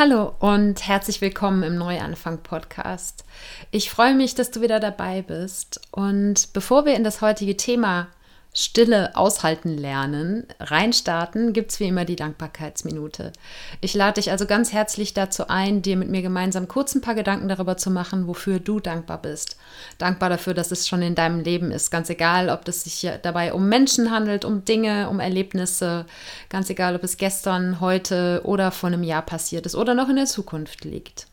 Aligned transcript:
Hallo 0.00 0.32
und 0.38 0.88
herzlich 0.88 1.20
willkommen 1.20 1.62
im 1.62 1.76
Neuanfang 1.76 2.38
Podcast. 2.38 3.26
Ich 3.70 3.90
freue 3.90 4.14
mich, 4.14 4.34
dass 4.34 4.50
du 4.50 4.62
wieder 4.62 4.80
dabei 4.80 5.20
bist. 5.20 5.78
Und 5.90 6.54
bevor 6.54 6.86
wir 6.86 6.94
in 6.94 7.04
das 7.04 7.20
heutige 7.20 7.58
Thema 7.58 8.08
Stille 8.52 9.14
aushalten 9.14 9.78
lernen, 9.78 10.44
reinstarten, 10.58 11.52
gibt 11.52 11.70
es 11.70 11.78
wie 11.78 11.86
immer 11.86 12.04
die 12.04 12.16
Dankbarkeitsminute. 12.16 13.32
Ich 13.80 13.94
lade 13.94 14.14
dich 14.14 14.32
also 14.32 14.44
ganz 14.44 14.72
herzlich 14.72 15.14
dazu 15.14 15.46
ein, 15.46 15.82
dir 15.82 15.96
mit 15.96 16.08
mir 16.08 16.20
gemeinsam 16.20 16.66
kurz 16.66 16.96
ein 16.96 17.00
paar 17.00 17.14
Gedanken 17.14 17.48
darüber 17.48 17.76
zu 17.76 17.92
machen, 17.92 18.26
wofür 18.26 18.58
du 18.58 18.80
dankbar 18.80 19.22
bist. 19.22 19.56
Dankbar 19.98 20.30
dafür, 20.30 20.52
dass 20.52 20.72
es 20.72 20.88
schon 20.88 21.00
in 21.00 21.14
deinem 21.14 21.40
Leben 21.40 21.70
ist. 21.70 21.92
Ganz 21.92 22.10
egal, 22.10 22.48
ob 22.48 22.66
es 22.66 22.82
sich 22.82 23.08
dabei 23.22 23.52
um 23.52 23.68
Menschen 23.68 24.10
handelt, 24.10 24.44
um 24.44 24.64
Dinge, 24.64 25.08
um 25.08 25.20
Erlebnisse. 25.20 26.06
Ganz 26.48 26.68
egal, 26.70 26.96
ob 26.96 27.04
es 27.04 27.18
gestern, 27.18 27.80
heute 27.80 28.40
oder 28.44 28.72
vor 28.72 28.88
einem 28.88 29.04
Jahr 29.04 29.22
passiert 29.22 29.64
ist 29.64 29.76
oder 29.76 29.94
noch 29.94 30.08
in 30.08 30.16
der 30.16 30.26
Zukunft 30.26 30.84
liegt. 30.84 31.28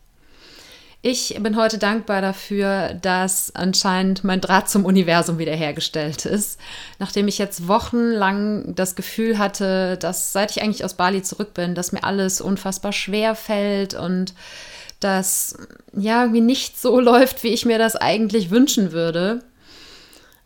Ich 1.03 1.37
bin 1.39 1.55
heute 1.55 1.77
dankbar 1.77 2.21
dafür, 2.21 2.95
dass 2.95 3.53
anscheinend 3.53 4.23
mein 4.23 4.41
Draht 4.41 4.67
zum 4.67 4.83
Universum 4.83 5.37
wiederhergestellt 5.37 6.25
ist. 6.25 6.59
Nachdem 6.97 7.27
ich 7.27 7.37
jetzt 7.37 7.67
wochenlang 7.67 8.73
das 8.75 8.95
Gefühl 8.95 9.37
hatte, 9.37 9.97
dass 9.97 10.33
seit 10.33 10.51
ich 10.51 10.61
eigentlich 10.61 10.83
aus 10.83 10.95
Bali 10.95 11.21
zurück 11.21 11.53
bin, 11.53 11.75
dass 11.75 11.91
mir 11.91 12.03
alles 12.03 12.41
unfassbar 12.41 12.93
schwer 12.93 13.35
fällt 13.35 13.93
und 13.93 14.33
dass 14.99 15.57
ja 15.95 16.23
irgendwie 16.23 16.41
nicht 16.41 16.79
so 16.79 16.99
läuft, 16.99 17.43
wie 17.43 17.49
ich 17.49 17.65
mir 17.65 17.77
das 17.77 17.95
eigentlich 17.95 18.49
wünschen 18.49 18.91
würde, 18.91 19.43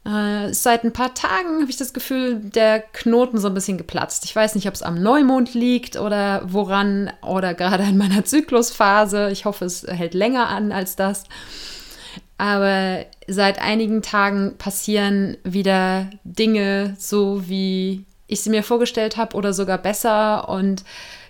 äh, 0.04 0.52
seit 0.52 0.84
ein 0.84 0.94
paar 0.94 1.14
Tagen 1.14 1.62
habe 1.62 1.70
ich 1.70 1.78
das 1.78 1.94
Gefühl, 1.94 2.40
der 2.40 2.80
Knoten 2.80 3.38
so 3.38 3.48
ein 3.48 3.54
bisschen 3.54 3.78
geplatzt. 3.78 4.26
Ich 4.26 4.36
weiß 4.36 4.56
nicht, 4.56 4.68
ob 4.68 4.74
es 4.74 4.82
am 4.82 5.02
Neumond 5.02 5.54
liegt 5.54 5.96
oder 5.96 6.42
woran 6.46 7.12
oder 7.22 7.54
gerade 7.54 7.84
in 7.84 7.98
meiner 7.98 8.26
Zyklusphase. 8.26 9.30
Ich 9.32 9.46
hoffe, 9.46 9.66
es 9.66 9.84
hält 9.84 10.14
länger 10.16 10.50
an 10.50 10.72
als 10.72 10.96
das. 10.96 11.26
Aber 12.40 13.06
seit 13.28 13.62
einigen 13.62 14.02
Tagen 14.02 14.56
passieren 14.58 15.38
wieder 15.44 16.10
Dinge 16.24 16.96
so, 16.98 17.48
wie 17.48 18.06
ich 18.26 18.42
sie 18.42 18.50
mir 18.50 18.64
vorgestellt 18.64 19.18
habe 19.18 19.38
oder 19.38 19.54
sogar 19.54 19.78
besser. 19.78 20.50
Und 20.50 20.84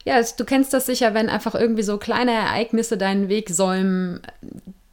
ja, 0.06 0.22
du 0.22 0.46
kennst 0.46 0.74
das 0.74 0.86
sicher, 0.86 1.14
wenn 1.14 1.30
einfach 1.30 1.56
irgendwie 1.56 1.84
so 1.84 1.98
kleine 1.98 2.32
Ereignisse 2.32 2.98
deinen 2.98 3.28
Weg 3.28 3.50
säumen, 3.50 4.22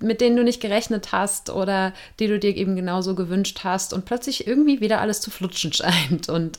mit 0.01 0.21
denen 0.21 0.37
du 0.37 0.45
nicht 0.45 0.61
gerechnet 0.61 1.13
hast 1.13 1.51
oder 1.51 1.93
die 2.21 2.29
du 2.29 2.39
dir 2.39 2.57
eben 2.57 2.77
genauso 2.77 3.15
gewünscht 3.15 3.61
hast 3.65 3.93
und 3.93 4.05
plötzlich 4.05 4.47
irgendwie 4.47 4.81
wieder 4.81 5.01
alles 5.01 5.21
zu 5.21 5.31
flutschen 5.31 5.73
scheint. 5.75 6.29
Und 6.29 6.59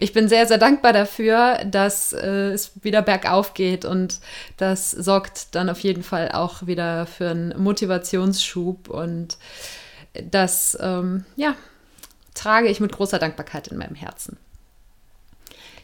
ich 0.00 0.12
bin 0.12 0.28
sehr, 0.28 0.46
sehr 0.46 0.58
dankbar 0.58 0.92
dafür, 0.92 1.58
dass 1.64 2.12
äh, 2.12 2.50
es 2.52 2.72
wieder 2.82 3.02
bergauf 3.02 3.54
geht 3.54 3.84
und 3.84 4.18
das 4.56 4.90
sorgt 4.90 5.54
dann 5.54 5.70
auf 5.70 5.80
jeden 5.80 6.02
Fall 6.02 6.32
auch 6.32 6.66
wieder 6.66 7.06
für 7.06 7.30
einen 7.30 7.62
Motivationsschub 7.62 8.88
und 8.88 9.38
das, 10.30 10.76
ähm, 10.80 11.24
ja, 11.36 11.54
trage 12.34 12.68
ich 12.68 12.80
mit 12.80 12.92
großer 12.92 13.18
Dankbarkeit 13.18 13.68
in 13.68 13.78
meinem 13.78 13.94
Herzen. 13.94 14.36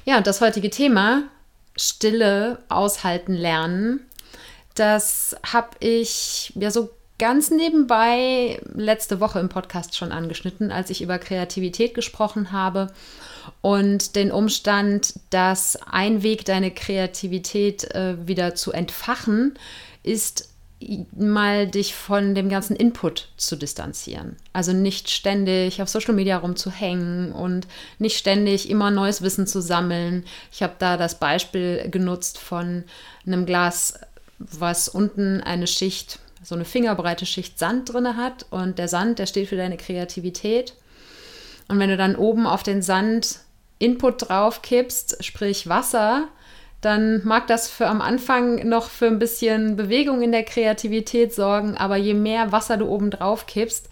Ja, 0.04 0.16
und 0.16 0.26
das 0.26 0.40
heutige 0.40 0.70
Thema, 0.70 1.24
Stille 1.76 2.62
aushalten 2.68 3.34
lernen, 3.34 4.00
das 4.78 5.36
habe 5.44 5.70
ich 5.80 6.52
ja 6.54 6.70
so 6.70 6.90
ganz 7.18 7.50
nebenbei 7.50 8.60
letzte 8.74 9.20
Woche 9.20 9.40
im 9.40 9.48
Podcast 9.48 9.96
schon 9.96 10.12
angeschnitten, 10.12 10.70
als 10.70 10.90
ich 10.90 11.02
über 11.02 11.18
Kreativität 11.18 11.94
gesprochen 11.94 12.52
habe 12.52 12.88
und 13.62 14.16
den 14.16 14.30
Umstand, 14.30 15.14
dass 15.30 15.78
ein 15.90 16.22
Weg, 16.22 16.44
deine 16.44 16.70
Kreativität 16.70 17.84
äh, 17.94 18.16
wieder 18.26 18.54
zu 18.54 18.72
entfachen, 18.72 19.54
ist 20.02 20.50
mal 21.16 21.66
dich 21.66 21.94
von 21.94 22.34
dem 22.34 22.50
ganzen 22.50 22.76
Input 22.76 23.30
zu 23.38 23.56
distanzieren. 23.56 24.36
Also 24.52 24.74
nicht 24.74 25.08
ständig 25.08 25.80
auf 25.80 25.88
Social 25.88 26.12
Media 26.12 26.36
rumzuhängen 26.36 27.32
und 27.32 27.66
nicht 27.98 28.18
ständig 28.18 28.68
immer 28.68 28.90
neues 28.90 29.22
Wissen 29.22 29.46
zu 29.46 29.62
sammeln. 29.62 30.24
Ich 30.52 30.62
habe 30.62 30.74
da 30.78 30.98
das 30.98 31.18
Beispiel 31.18 31.88
genutzt 31.90 32.36
von 32.36 32.84
einem 33.26 33.46
Glas, 33.46 33.98
was 34.38 34.88
unten 34.88 35.40
eine 35.40 35.66
Schicht 35.66 36.20
so 36.46 36.54
eine 36.54 36.64
fingerbreite 36.64 37.26
Schicht 37.26 37.58
Sand 37.58 37.92
drin 37.92 38.16
hat 38.16 38.46
und 38.50 38.78
der 38.78 38.86
Sand, 38.86 39.18
der 39.18 39.26
steht 39.26 39.48
für 39.48 39.56
deine 39.56 39.76
Kreativität. 39.76 40.74
Und 41.68 41.80
wenn 41.80 41.90
du 41.90 41.96
dann 41.96 42.14
oben 42.14 42.46
auf 42.46 42.62
den 42.62 42.82
Sand 42.82 43.40
Input 43.78 44.28
drauf 44.28 44.62
kippst, 44.62 45.24
sprich 45.24 45.68
Wasser, 45.68 46.28
dann 46.80 47.22
mag 47.24 47.48
das 47.48 47.68
für 47.68 47.88
am 47.88 48.00
Anfang 48.00 48.68
noch 48.68 48.90
für 48.90 49.06
ein 49.06 49.18
bisschen 49.18 49.76
Bewegung 49.76 50.22
in 50.22 50.30
der 50.30 50.44
Kreativität 50.44 51.34
sorgen, 51.34 51.76
aber 51.76 51.96
je 51.96 52.14
mehr 52.14 52.52
Wasser 52.52 52.76
du 52.76 52.86
oben 52.86 53.10
drauf 53.10 53.46
kippst, 53.46 53.88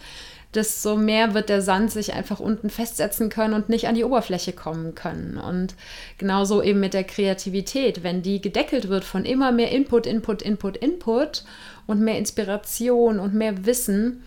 desto 0.54 0.97
mehr 0.97 1.34
wird 1.34 1.48
der 1.48 1.62
Sand 1.62 1.91
sich 1.91 2.12
einfach 2.12 2.41
unten 2.41 2.70
festsetzen 2.70 3.28
können 3.28 3.54
und 3.54 3.69
nicht 3.69 3.88
an 3.88 3.94
die 3.94 4.04
Oberfläche 4.04 4.53
kommen 4.53 4.94
können. 4.94 5.37
Und 5.37 5.75
genauso 6.19 6.62
eben 6.62 6.81
mit 6.81 6.94
der 6.94 7.04
Kreativität, 7.04 8.03
wenn 8.03 8.22
die 8.22 8.41
gedeckelt 8.41 8.88
wird 8.88 9.04
von 9.04 9.25
immer 9.25 9.53
mehr 9.53 9.70
Input, 9.72 10.06
Input, 10.06 10.43
Input, 10.43 10.76
Input 10.76 11.44
und 11.87 12.00
mehr 12.00 12.19
Inspiration 12.19 13.19
und 13.19 13.34
mehr 13.34 13.66
Wissen, 13.66 14.22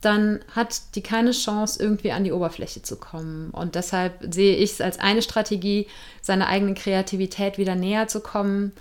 dann 0.00 0.40
hat 0.54 0.94
die 0.94 1.02
keine 1.02 1.32
Chance, 1.32 1.82
irgendwie 1.82 2.12
an 2.12 2.24
die 2.24 2.32
Oberfläche 2.32 2.82
zu 2.82 2.96
kommen. 2.96 3.50
Und 3.50 3.74
deshalb 3.74 4.32
sehe 4.32 4.56
ich 4.56 4.72
es 4.72 4.80
als 4.80 4.98
eine 4.98 5.22
Strategie, 5.22 5.86
seiner 6.22 6.48
eigenen 6.48 6.74
Kreativität 6.74 7.58
wieder 7.58 7.74
näher 7.74 8.08
zu 8.08 8.20
kommen, 8.20 8.72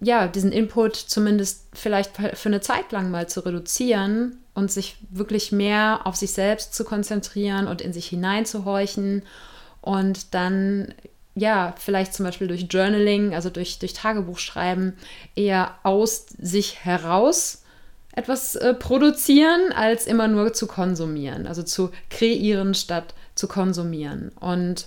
ja, 0.00 0.28
diesen 0.28 0.52
Input 0.52 0.96
zumindest 0.96 1.66
vielleicht 1.72 2.16
für 2.16 2.48
eine 2.48 2.60
Zeit 2.60 2.92
lang 2.92 3.10
mal 3.10 3.28
zu 3.28 3.40
reduzieren 3.40 4.38
und 4.54 4.70
sich 4.70 4.96
wirklich 5.10 5.52
mehr 5.52 6.02
auf 6.04 6.16
sich 6.16 6.32
selbst 6.32 6.74
zu 6.74 6.84
konzentrieren 6.84 7.66
und 7.66 7.80
in 7.80 7.92
sich 7.92 8.06
hineinzuhorchen 8.06 9.22
und 9.80 10.34
dann 10.34 10.94
ja, 11.34 11.74
vielleicht 11.78 12.14
zum 12.14 12.24
Beispiel 12.24 12.46
durch 12.46 12.66
Journaling, 12.70 13.34
also 13.34 13.50
durch, 13.50 13.78
durch 13.80 13.92
Tagebuchschreiben, 13.92 14.96
eher 15.34 15.74
aus 15.82 16.26
sich 16.38 16.84
heraus 16.84 17.62
etwas 18.12 18.54
äh, 18.54 18.74
produzieren, 18.74 19.72
als 19.72 20.06
immer 20.06 20.28
nur 20.28 20.52
zu 20.52 20.68
konsumieren. 20.68 21.48
Also 21.48 21.64
zu 21.64 21.90
kreieren 22.08 22.74
statt 22.74 23.14
zu 23.34 23.48
konsumieren. 23.48 24.30
Und 24.38 24.86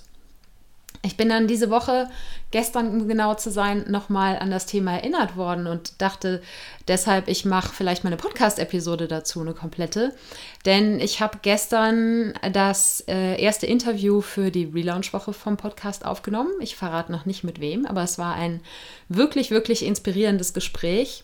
ich 1.04 1.18
bin 1.18 1.30
dann 1.30 1.48
diese 1.48 1.70
Woche, 1.70 2.10
gestern 2.52 2.90
um 2.90 3.08
genau 3.08 3.36
zu 3.36 3.52
sein, 3.52 3.86
nochmal 3.88 4.40
an 4.40 4.52
das 4.52 4.66
Thema 4.66 4.94
erinnert 4.94 5.36
worden 5.36 5.68
und 5.68 6.02
dachte 6.02 6.42
deshalb, 6.88 7.28
ich 7.28 7.46
mache 7.46 7.74
vielleicht 7.74 8.04
mal 8.04 8.10
eine 8.10 8.18
Podcast-Episode 8.18 9.08
dazu, 9.08 9.42
eine 9.42 9.54
komplette. 9.54 10.16
Denn 10.66 11.00
ich 11.00 11.22
habe 11.22 11.40
gestern 11.42 12.34
das 12.52 13.04
äh, 13.08 13.42
erste 13.42 13.68
Interview 13.68 14.22
für 14.22 14.52
die 14.52 14.66
Relaunch-Woche 14.66 15.34
vom 15.34 15.58
Podcast 15.58 16.06
aufgenommen. 16.06 16.52
Ich 16.60 16.76
verrate 16.76 17.12
noch 17.12 17.26
nicht 17.26 17.44
mit 17.44 17.60
wem, 17.60 17.86
aber 17.86 18.04
es 18.04 18.18
war 18.18 18.36
ein 18.36 18.62
wirklich, 19.10 19.52
wirklich 19.52 19.86
inspirierendes 19.86 20.54
Gespräch. 20.54 21.24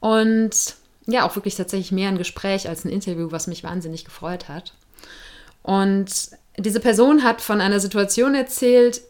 Und 0.00 0.76
ja, 1.06 1.26
auch 1.26 1.34
wirklich 1.34 1.56
tatsächlich 1.56 1.92
mehr 1.92 2.08
ein 2.08 2.18
Gespräch 2.18 2.68
als 2.68 2.84
ein 2.84 2.90
Interview, 2.90 3.32
was 3.32 3.46
mich 3.46 3.64
wahnsinnig 3.64 4.04
gefreut 4.04 4.48
hat. 4.48 4.74
Und 5.62 6.30
diese 6.58 6.80
Person 6.80 7.22
hat 7.22 7.40
von 7.40 7.60
einer 7.60 7.80
Situation 7.80 8.34
erzählt, 8.34 9.02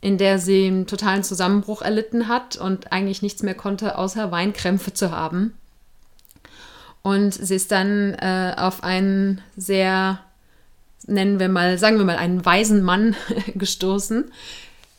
in 0.00 0.18
der 0.18 0.38
sie 0.38 0.66
einen 0.66 0.86
totalen 0.86 1.22
Zusammenbruch 1.22 1.80
erlitten 1.80 2.28
hat 2.28 2.56
und 2.56 2.92
eigentlich 2.92 3.22
nichts 3.22 3.42
mehr 3.42 3.54
konnte, 3.54 3.96
außer 3.96 4.30
Weinkrämpfe 4.30 4.92
zu 4.92 5.10
haben. 5.10 5.54
Und 7.02 7.32
sie 7.32 7.54
ist 7.54 7.70
dann 7.70 8.14
äh, 8.14 8.54
auf 8.56 8.82
einen 8.82 9.40
sehr, 9.56 10.20
nennen 11.06 11.38
wir 11.38 11.48
mal, 11.48 11.78
sagen 11.78 11.98
wir 11.98 12.04
mal, 12.04 12.16
einen 12.16 12.44
weisen 12.44 12.82
Mann 12.82 13.16
gestoßen, 13.54 14.30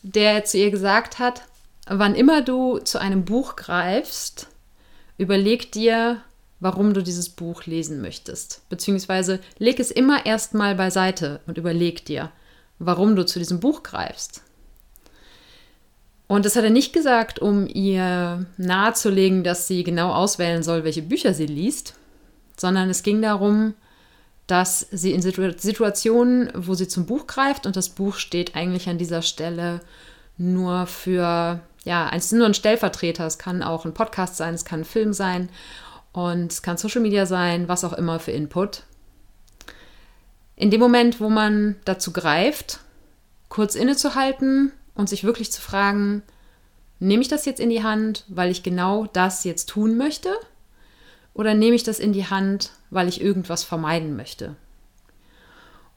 der 0.01 0.45
zu 0.45 0.57
ihr 0.57 0.71
gesagt 0.71 1.19
hat, 1.19 1.43
wann 1.87 2.15
immer 2.15 2.41
du 2.41 2.79
zu 2.79 2.99
einem 2.99 3.25
Buch 3.25 3.55
greifst, 3.55 4.47
überleg 5.17 5.71
dir, 5.71 6.21
warum 6.65 6.95
du 6.95 7.03
dieses 7.03 7.29
Buch 7.29 7.67
lesen 7.67 8.01
möchtest. 8.01 8.67
Beziehungsweise 8.69 9.39
leg 9.59 9.79
es 9.79 9.91
immer 9.91 10.25
erstmal 10.25 10.73
beiseite 10.73 11.39
und 11.45 11.59
überleg 11.59 12.03
dir, 12.05 12.31
warum 12.79 13.15
du 13.15 13.23
zu 13.23 13.37
diesem 13.37 13.59
Buch 13.59 13.83
greifst. 13.83 14.41
Und 16.25 16.43
das 16.43 16.55
hat 16.55 16.63
er 16.63 16.71
nicht 16.71 16.91
gesagt, 16.91 17.37
um 17.37 17.67
ihr 17.67 18.47
nahezulegen, 18.57 19.43
dass 19.43 19.67
sie 19.67 19.83
genau 19.83 20.11
auswählen 20.11 20.63
soll, 20.63 20.83
welche 20.83 21.03
Bücher 21.03 21.35
sie 21.35 21.45
liest, 21.45 21.93
sondern 22.57 22.89
es 22.89 23.03
ging 23.03 23.21
darum, 23.21 23.75
dass 24.47 24.87
sie 24.89 25.11
in 25.11 25.21
Situationen, 25.21 26.51
wo 26.55 26.73
sie 26.73 26.87
zum 26.87 27.05
Buch 27.05 27.27
greift, 27.27 27.67
und 27.67 27.75
das 27.75 27.89
Buch 27.89 28.15
steht 28.15 28.55
eigentlich 28.55 28.89
an 28.89 28.97
dieser 28.97 29.21
Stelle 29.21 29.81
nur 30.39 30.87
für, 30.87 31.59
ja, 31.83 32.09
es 32.11 32.25
ist 32.25 32.31
nur 32.31 32.47
ein 32.47 32.55
Stellvertreter, 32.55 33.27
es 33.27 33.37
kann 33.37 33.61
auch 33.61 33.85
ein 33.85 33.93
Podcast 33.93 34.35
sein, 34.37 34.55
es 34.55 34.65
kann 34.65 34.79
ein 34.79 34.85
Film 34.85 35.13
sein 35.13 35.49
und 36.15 36.51
es 36.51 36.61
kann 36.61 36.77
Social 36.77 37.01
Media 37.01 37.25
sein, 37.25 37.67
was 37.67 37.83
auch 37.83 37.93
immer 37.93 38.19
für 38.19 38.31
Input. 38.31 38.83
In 40.55 40.71
dem 40.71 40.79
Moment, 40.79 41.19
wo 41.19 41.29
man 41.29 41.75
dazu 41.85 42.13
greift, 42.13 42.79
kurz 43.49 43.75
innezuhalten 43.75 44.71
und 44.93 45.09
sich 45.09 45.23
wirklich 45.23 45.51
zu 45.51 45.61
fragen, 45.61 46.23
Nehme 46.99 47.21
ich 47.21 47.27
das 47.27 47.45
jetzt 47.45 47.59
in 47.59 47.69
die 47.69 47.83
Hand, 47.83 48.23
weil 48.27 48.51
ich 48.51 48.63
genau 48.63 49.05
das 49.05 49.43
jetzt 49.43 49.69
tun 49.69 49.97
möchte? 49.97 50.33
Oder 51.33 51.53
nehme 51.53 51.75
ich 51.75 51.83
das 51.83 51.99
in 51.99 52.13
die 52.13 52.27
Hand, 52.27 52.71
weil 52.89 53.09
ich 53.09 53.21
irgendwas 53.21 53.63
vermeiden 53.63 54.15
möchte? 54.15 54.55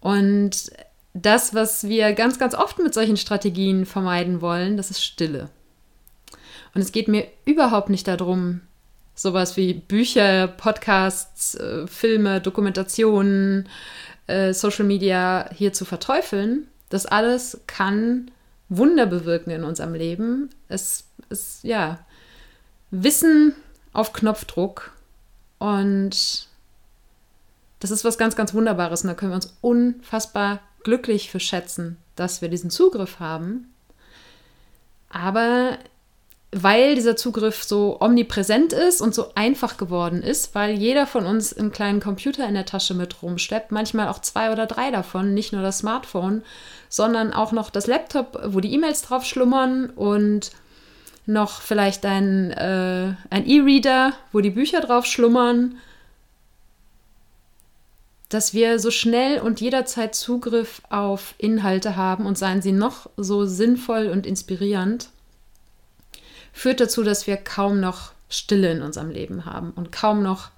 Und 0.00 0.73
das, 1.14 1.55
was 1.55 1.88
wir 1.88 2.12
ganz, 2.12 2.38
ganz 2.38 2.55
oft 2.55 2.79
mit 2.79 2.94
solchen 2.94 3.17
Strategien 3.17 3.87
vermeiden 3.87 4.41
wollen, 4.41 4.76
das 4.76 4.91
ist 4.91 5.05
Stille. 5.05 5.50
Und 6.75 6.81
es 6.81 6.93
geht 6.93 7.09
mir 7.09 7.26
überhaupt 7.44 7.91
nicht 7.91 8.09
darum, 8.09 8.61
sowas 9.19 9.56
wie 9.56 9.75
Bücher, 9.75 10.47
Podcasts, 10.47 11.56
äh, 11.56 11.87
Filme, 11.88 12.41
Dokumentationen, 12.41 13.69
äh, 14.29 14.53
Social 14.53 14.85
Media 14.85 15.50
hier 15.53 15.73
zu 15.73 15.85
verteufeln. 15.85 16.69
Das 16.88 17.05
alles 17.05 17.61
kann 17.67 18.31
Wunder 18.69 19.06
bewirken 19.06 19.50
in 19.50 19.65
unserem 19.65 19.94
Leben. 19.94 20.50
Es 20.69 21.05
ist 21.31 21.65
ja 21.65 21.99
Wissen 22.93 23.55
auf 23.93 24.12
Knopfdruck 24.12 24.93
und 25.59 26.47
das 27.81 27.91
ist 27.91 28.05
was 28.05 28.19
ganz, 28.19 28.37
ganz 28.37 28.55
Wunderbares 28.55 29.03
und 29.03 29.09
da 29.09 29.14
können 29.14 29.32
wir 29.32 29.37
uns 29.37 29.56
unfassbar 29.61 30.61
glücklich 30.85 31.31
für 31.31 31.41
schätzen, 31.41 31.97
dass 32.14 32.41
wir 32.41 32.49
diesen 32.49 32.71
Zugriff 32.71 33.19
haben. 33.19 33.73
Aber 35.11 35.79
weil 36.50 36.95
dieser 36.95 37.17
Zugriff 37.17 37.62
so 37.62 37.99
omnipräsent 38.00 38.73
ist 38.73 39.03
und 39.03 39.15
so 39.15 39.33
einfach 39.35 39.77
geworden 39.77 40.23
ist, 40.23 40.55
weil 40.55 40.79
jeder 40.79 41.06
von 41.06 41.27
uns 41.27 41.53
einen 41.53 41.73
kleinen 41.73 42.00
Computer 42.00 42.49
in 42.49 42.55
der 42.55 42.65
Tasche 42.65 42.95
mit 42.95 43.23
rumschleppt, 43.23 43.71
manchmal 43.71 44.09
auch 44.09 44.21
zwei 44.21 44.50
oder 44.50 44.67
drei 44.67 44.91
davon, 44.91 45.35
nicht 45.35 45.53
nur 45.53 45.61
das 45.61 45.79
Smartphone, 45.79 46.43
sondern 46.89 47.35
auch 47.35 47.53
noch 47.53 47.69
das 47.69 47.87
Laptop, 47.87 48.41
wo 48.47 48.61
die 48.61 48.73
E-Mails 48.73 49.03
drauf 49.03 49.25
schlummern 49.25 49.91
und 49.91 50.53
noch 51.27 51.61
vielleicht 51.61 52.06
ein, 52.06 52.50
äh, 52.53 53.15
ein 53.29 53.47
E-Reader, 53.47 54.15
wo 54.33 54.41
die 54.41 54.50
Bücher 54.50 54.81
drauf 54.81 55.05
schlummern, 55.05 55.77
dass 58.31 58.55
wir 58.55 58.79
so 58.79 58.91
schnell 58.91 59.41
und 59.41 59.61
jederzeit 59.61 60.15
Zugriff 60.15 60.81
auf 60.89 61.35
Inhalte 61.37 61.97
haben 61.97 62.25
und 62.25 62.39
seien 62.39 62.62
sie 62.62 62.73
noch 62.73 63.11
so 63.19 63.45
sinnvoll 63.45 64.09
und 64.09 64.27
inspirierend 64.27 65.11
führt 66.58 66.81
dazu, 66.81 67.05
dass 67.05 67.26
wir 67.28 67.37
kaum 67.37 67.78
noch 67.78 68.12
Stille 68.28 68.72
in 68.72 68.82
unserem 68.82 69.10
Leben 69.10 69.44
haben 69.44 69.70
und 69.70 69.93
kaum 69.93 70.22
noch 70.22 70.50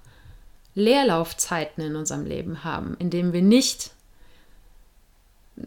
Leerlaufzeiten 0.73 1.83
in 1.83 1.95
unserem 1.95 2.25
Leben 2.25 2.63
haben, 2.63 2.95
indem 2.97 3.33
wir 3.33 3.43
nicht 3.43 3.91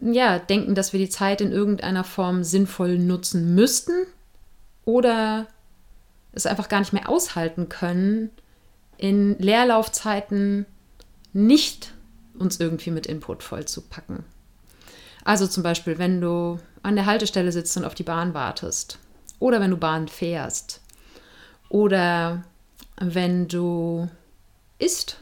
ja, 0.01 0.39
denken, 0.39 0.75
dass 0.75 0.91
wir 0.91 0.99
die 0.99 1.09
Zeit 1.09 1.39
in 1.39 1.53
irgendeiner 1.53 2.03
Form 2.03 2.43
sinnvoll 2.43 2.97
nutzen 2.97 3.55
müssten 3.55 3.93
oder 4.83 5.47
es 6.33 6.45
einfach 6.45 6.67
gar 6.67 6.79
nicht 6.79 6.91
mehr 6.91 7.07
aushalten 7.07 7.69
können, 7.69 8.29
in 8.97 9.39
Leerlaufzeiten 9.39 10.65
nicht 11.31 11.93
uns 12.37 12.59
irgendwie 12.59 12.91
mit 12.91 13.05
Input 13.05 13.41
voll 13.41 13.65
zu 13.65 13.81
packen. 13.81 14.25
Also 15.23 15.47
zum 15.47 15.63
Beispiel, 15.63 15.97
wenn 15.97 16.19
du 16.19 16.59
an 16.83 16.95
der 16.95 17.05
Haltestelle 17.05 17.53
sitzt 17.53 17.77
und 17.77 17.85
auf 17.85 17.95
die 17.95 18.03
Bahn 18.03 18.33
wartest 18.33 18.99
oder 19.45 19.61
wenn 19.61 19.69
du 19.69 19.77
Bahn 19.77 20.07
fährst. 20.07 20.81
Oder 21.69 22.43
wenn 22.99 23.47
du 23.47 24.09
isst. 24.79 25.19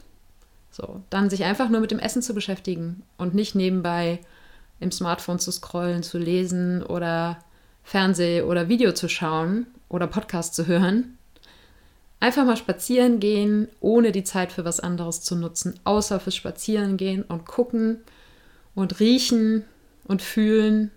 So, 0.70 1.02
dann 1.10 1.28
sich 1.28 1.44
einfach 1.44 1.68
nur 1.68 1.82
mit 1.82 1.90
dem 1.90 1.98
Essen 1.98 2.22
zu 2.22 2.32
beschäftigen 2.32 3.02
und 3.18 3.34
nicht 3.34 3.54
nebenbei 3.54 4.20
im 4.80 4.90
Smartphone 4.90 5.38
zu 5.38 5.52
scrollen, 5.52 6.02
zu 6.02 6.16
lesen 6.16 6.82
oder 6.82 7.38
Fernseh 7.82 8.40
oder 8.40 8.68
Video 8.70 8.92
zu 8.92 9.10
schauen 9.10 9.66
oder 9.90 10.06
Podcast 10.06 10.54
zu 10.54 10.66
hören. 10.66 11.18
Einfach 12.18 12.46
mal 12.46 12.56
spazieren 12.56 13.20
gehen, 13.20 13.68
ohne 13.80 14.10
die 14.10 14.24
Zeit 14.24 14.52
für 14.52 14.64
was 14.64 14.80
anderes 14.80 15.20
zu 15.20 15.36
nutzen, 15.36 15.78
außer 15.84 16.18
fürs 16.18 16.34
Spazieren 16.34 16.96
gehen 16.96 17.24
und 17.24 17.44
gucken 17.44 17.98
und 18.74 19.00
riechen 19.00 19.64
und 20.04 20.22
fühlen 20.22 20.90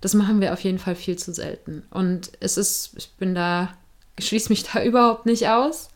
das 0.00 0.14
machen 0.14 0.40
wir 0.40 0.52
auf 0.52 0.60
jeden 0.60 0.78
Fall 0.78 0.94
viel 0.94 1.16
zu 1.16 1.32
selten. 1.32 1.82
Und 1.90 2.32
es 2.40 2.56
ist, 2.56 2.92
ich 2.96 3.10
bin 3.12 3.34
da, 3.34 3.74
schließe 4.18 4.48
mich 4.50 4.64
da 4.72 4.82
überhaupt 4.82 5.26
nicht 5.26 5.48
aus. 5.48 5.88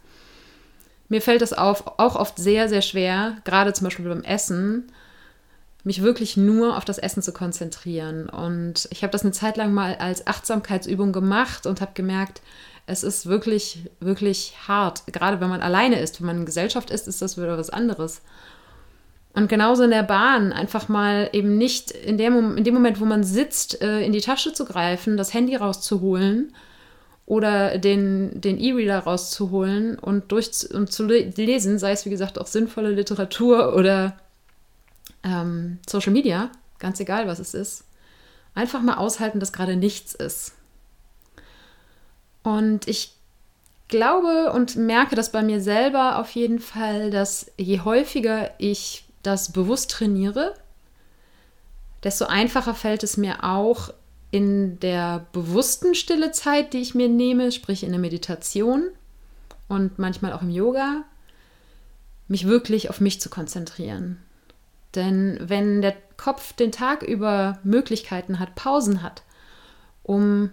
Mir 1.09 1.21
fällt 1.21 1.43
es 1.43 1.53
auch 1.53 1.99
oft 1.99 2.39
sehr, 2.39 2.69
sehr 2.69 2.83
schwer, 2.83 3.37
gerade 3.45 3.73
zum 3.75 3.85
Beispiel 3.85 4.09
beim 4.09 4.25
Essen, 4.25 4.91
mich 5.85 6.03
wirklich 6.03 6.37
nur 6.37 6.77
auf 6.77 6.85
das 6.85 6.99
Essen 6.99 7.23
zu 7.23 7.33
konzentrieren. 7.33 8.29
Und 8.29 8.89
ich 8.91 9.03
habe 9.03 9.11
das 9.11 9.23
eine 9.23 9.33
Zeit 9.33 9.57
lang 9.57 9.75
mal 9.75 9.97
als 9.97 10.27
Achtsamkeitsübung 10.27 11.13
gemacht 11.13 11.67
und 11.67 11.81
habe 11.81 11.93
gemerkt, 11.95 12.41
es 12.87 13.03
ist 13.03 13.27
wirklich, 13.27 13.91
wirklich 14.01 14.55
hart. 14.67 15.03
Gerade 15.07 15.41
wenn 15.41 15.49
man 15.49 15.61
alleine 15.61 15.99
ist, 16.01 16.21
wenn 16.21 16.27
man 16.27 16.39
in 16.39 16.47
Gesellschaft 16.47 16.91
ist, 16.91 17.09
ist 17.09 17.21
das 17.23 17.37
wieder 17.37 17.59
was 17.59 17.71
anderes. 17.71 18.23
Und 19.35 19.49
genauso 19.49 19.85
in 19.85 19.91
der 19.91 20.03
Bahn 20.03 20.53
einfach 20.53 20.89
mal 20.89 21.31
eben 21.33 21.57
nicht 21.57 21.91
in, 21.91 22.19
der, 22.19 22.29
in 22.29 22.65
dem 22.65 22.75
Moment, 22.75 23.01
wo 23.01 23.07
man 23.07 23.25
sitzt, 23.25 23.81
äh, 23.81 24.03
in 24.03 24.13
die 24.13 24.21
Tasche 24.21 24.53
zu 24.53 24.67
greifen, 24.67 25.17
das 25.17 25.33
Handy 25.33 25.57
rauszuholen 25.57 26.53
oder 27.25 27.79
den, 27.79 28.43
E-Reader 28.43 28.99
rauszuholen 28.99 29.99
und, 29.99 30.33
durch, 30.33 30.69
und 30.73 30.93
zu 30.93 31.07
lesen, 31.07 31.79
sei 31.79 31.93
es 31.93 32.05
wie 32.05 32.11
gesagt 32.11 32.39
auch 32.39 32.47
sinnvolle 32.47 32.91
Literatur 32.91 33.75
oder 33.75 34.19
ähm, 35.23 35.79
Social 35.89 36.13
Media, 36.13 36.51
ganz 36.79 37.01
egal 37.01 37.27
was 37.27 37.39
es 37.39 37.55
ist. 37.55 37.85
Einfach 38.55 38.83
mal 38.83 38.97
aushalten, 38.97 39.41
dass 39.41 39.55
gerade 39.55 39.77
nichts 39.77 40.15
ist. 40.15 40.53
Und 42.43 42.87
ich 42.87 43.15
glaube 43.89 44.53
und 44.53 44.77
merke 44.77 45.17
das 45.17 45.33
bei 45.33 45.43
mir 45.43 45.61
selber 45.63 46.19
auf 46.19 46.31
jeden 46.33 46.59
Fall, 46.59 47.11
dass 47.11 47.51
je 47.57 47.81
häufiger 47.81 48.51
ich 48.59 49.05
das 49.23 49.53
bewusst 49.53 49.91
trainiere, 49.91 50.55
desto 52.03 52.27
einfacher 52.27 52.75
fällt 52.75 53.03
es 53.03 53.17
mir 53.17 53.45
auch 53.45 53.93
in 54.31 54.81
der 54.81 55.27
bewussten 55.33 55.95
stille 55.95 56.33
Zeit, 56.33 56.73
die 56.73 56.81
ich 56.81 56.95
mir 56.95 57.09
nehme, 57.09 57.53
sprich 57.53 57.85
in 57.85 57.91
der 57.91 58.01
Meditation 58.01 58.89
und 59.69 59.99
manchmal 59.99 60.33
auch 60.33 60.43
im 60.43 60.51
Yoga, 60.51 61.05
mich 62.29 62.47
wirklich 62.47 62.89
auf 62.89 63.01
mich 63.01 63.21
zu 63.21 63.29
konzentrieren. 63.29 64.19
Denn 64.95 65.39
wenn 65.41 65.83
der 65.83 65.95
Kopf 66.17 66.53
den 66.55 66.73
Tag 66.73 67.03
über 67.03 67.59
Möglichkeiten 67.63 68.39
hat, 68.39 68.55
Pausen 68.55 69.03
hat, 69.03 69.23
um 70.03 70.51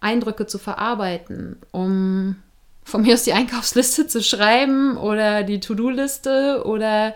Eindrücke 0.00 0.46
zu 0.46 0.58
verarbeiten, 0.58 1.56
um 1.72 2.36
von 2.84 3.02
mir 3.02 3.14
aus 3.14 3.24
die 3.24 3.32
Einkaufsliste 3.32 4.06
zu 4.08 4.22
schreiben 4.22 4.96
oder 4.96 5.42
die 5.42 5.60
To-Do-Liste 5.60 6.64
oder 6.64 7.14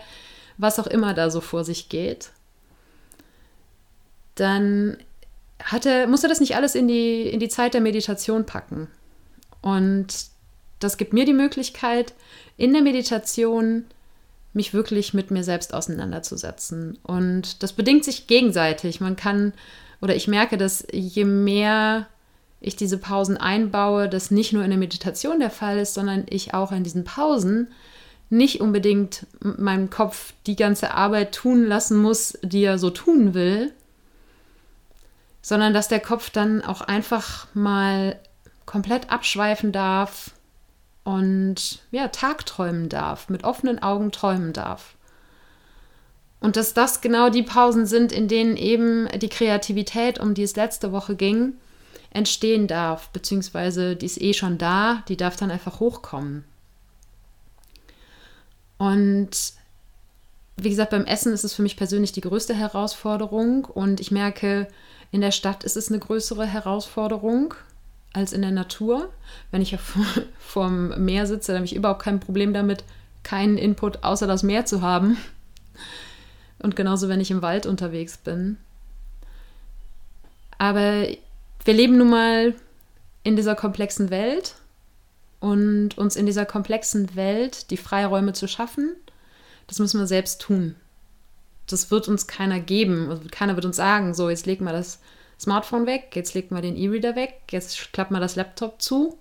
was 0.57 0.79
auch 0.79 0.87
immer 0.87 1.13
da 1.13 1.29
so 1.29 1.41
vor 1.41 1.63
sich 1.63 1.89
geht, 1.89 2.31
dann 4.35 4.97
hat 5.63 5.85
er, 5.85 6.07
muss 6.07 6.23
er 6.23 6.29
das 6.29 6.39
nicht 6.39 6.55
alles 6.55 6.75
in 6.75 6.87
die, 6.87 7.23
in 7.23 7.39
die 7.39 7.49
Zeit 7.49 7.73
der 7.73 7.81
Meditation 7.81 8.45
packen. 8.45 8.87
Und 9.61 10.07
das 10.79 10.97
gibt 10.97 11.13
mir 11.13 11.25
die 11.25 11.33
Möglichkeit, 11.33 12.13
in 12.57 12.73
der 12.73 12.81
Meditation 12.81 13.85
mich 14.53 14.73
wirklich 14.73 15.13
mit 15.13 15.31
mir 15.31 15.43
selbst 15.43 15.73
auseinanderzusetzen. 15.73 16.97
Und 17.03 17.61
das 17.63 17.73
bedingt 17.73 18.05
sich 18.05 18.27
gegenseitig. 18.27 19.01
Man 19.01 19.15
kann, 19.15 19.53
oder 20.01 20.15
ich 20.15 20.27
merke, 20.27 20.57
dass 20.57 20.85
je 20.91 21.25
mehr 21.25 22.07
ich 22.61 22.75
diese 22.75 22.97
Pausen 22.97 23.37
einbaue, 23.37 24.07
das 24.07 24.31
nicht 24.31 24.53
nur 24.53 24.63
in 24.63 24.69
der 24.69 24.79
Meditation 24.79 25.39
der 25.39 25.49
Fall 25.49 25.77
ist, 25.77 25.93
sondern 25.93 26.25
ich 26.29 26.53
auch 26.53 26.71
in 26.71 26.83
diesen 26.83 27.03
Pausen 27.03 27.67
nicht 28.29 28.61
unbedingt 28.61 29.27
meinem 29.39 29.89
Kopf 29.89 30.33
die 30.47 30.55
ganze 30.55 30.93
Arbeit 30.93 31.33
tun 31.33 31.65
lassen 31.65 31.97
muss, 31.97 32.37
die 32.41 32.63
er 32.63 32.77
so 32.77 32.89
tun 32.89 33.33
will, 33.33 33.71
sondern 35.41 35.73
dass 35.73 35.87
der 35.87 35.99
Kopf 35.99 36.29
dann 36.29 36.63
auch 36.63 36.81
einfach 36.81 37.47
mal 37.53 38.19
komplett 38.65 39.11
abschweifen 39.11 39.71
darf 39.71 40.31
und 41.03 41.83
ja, 41.91 42.07
tagträumen 42.07 42.89
darf, 42.89 43.29
mit 43.29 43.43
offenen 43.43 43.81
Augen 43.81 44.11
träumen 44.11 44.53
darf. 44.53 44.95
Und 46.39 46.57
dass 46.57 46.73
das 46.73 47.01
genau 47.01 47.29
die 47.29 47.43
Pausen 47.43 47.85
sind, 47.85 48.11
in 48.11 48.27
denen 48.27 48.57
eben 48.57 49.07
die 49.19 49.29
Kreativität, 49.29 50.19
um 50.19 50.33
die 50.33 50.43
es 50.43 50.55
letzte 50.55 50.91
Woche 50.91 51.15
ging, 51.15 51.53
entstehen 52.09 52.67
darf, 52.67 53.09
beziehungsweise 53.09 53.95
die 53.95 54.05
ist 54.05 54.21
eh 54.21 54.33
schon 54.33 54.57
da, 54.57 55.03
die 55.07 55.17
darf 55.17 55.35
dann 55.35 55.51
einfach 55.51 55.79
hochkommen. 55.79 56.43
Und 58.77 59.53
wie 60.57 60.69
gesagt, 60.69 60.91
beim 60.91 61.05
Essen 61.05 61.33
ist 61.33 61.43
es 61.43 61.53
für 61.53 61.61
mich 61.61 61.77
persönlich 61.77 62.11
die 62.11 62.21
größte 62.21 62.53
Herausforderung 62.53 63.65
und 63.65 63.99
ich 63.99 64.11
merke, 64.11 64.67
in 65.11 65.21
der 65.21 65.31
Stadt 65.31 65.63
ist 65.63 65.77
es 65.77 65.89
eine 65.89 65.99
größere 65.99 66.45
Herausforderung 66.45 67.53
als 68.13 68.33
in 68.33 68.41
der 68.41 68.51
Natur. 68.51 69.09
Wenn 69.51 69.61
ich 69.61 69.77
vorm 70.39 71.03
Meer 71.03 71.27
sitze, 71.27 71.51
dann 71.51 71.59
habe 71.59 71.65
ich 71.65 71.75
überhaupt 71.75 72.01
kein 72.01 72.19
Problem 72.19 72.53
damit, 72.53 72.83
keinen 73.23 73.57
Input 73.57 74.03
außer 74.03 74.27
das 74.27 74.43
Meer 74.43 74.65
zu 74.65 74.81
haben. 74.81 75.17
Und 76.59 76.75
genauso, 76.75 77.09
wenn 77.09 77.19
ich 77.19 77.31
im 77.31 77.41
Wald 77.41 77.65
unterwegs 77.65 78.17
bin. 78.17 78.57
Aber 80.57 81.07
wir 81.65 81.73
leben 81.73 81.97
nun 81.97 82.09
mal 82.09 82.53
in 83.23 83.35
dieser 83.35 83.55
komplexen 83.55 84.09
Welt 84.09 84.55
und 85.45 85.95
uns 85.99 86.15
in 86.15 86.25
dieser 86.25 86.47
komplexen 86.47 87.15
Welt 87.15 87.69
die 87.69 87.77
Freiräume 87.77 88.33
zu 88.33 88.47
schaffen, 88.47 88.95
das 89.67 89.77
müssen 89.77 89.99
wir 89.99 90.07
selbst 90.07 90.41
tun. 90.41 90.75
Das 91.67 91.91
wird 91.91 92.07
uns 92.07 92.25
keiner 92.25 92.59
geben. 92.59 93.11
Also 93.11 93.21
keiner 93.29 93.53
wird 93.53 93.65
uns 93.65 93.75
sagen, 93.75 94.15
so, 94.15 94.27
jetzt 94.27 94.47
leg 94.47 94.59
mal 94.59 94.73
das 94.73 94.99
Smartphone 95.39 95.85
weg, 95.85 96.15
jetzt 96.15 96.33
leg 96.33 96.49
mal 96.49 96.63
den 96.63 96.75
E-Reader 96.75 97.15
weg, 97.15 97.41
jetzt 97.51 97.93
klapp 97.93 98.09
mal 98.09 98.19
das 98.19 98.35
Laptop 98.35 98.81
zu 98.81 99.19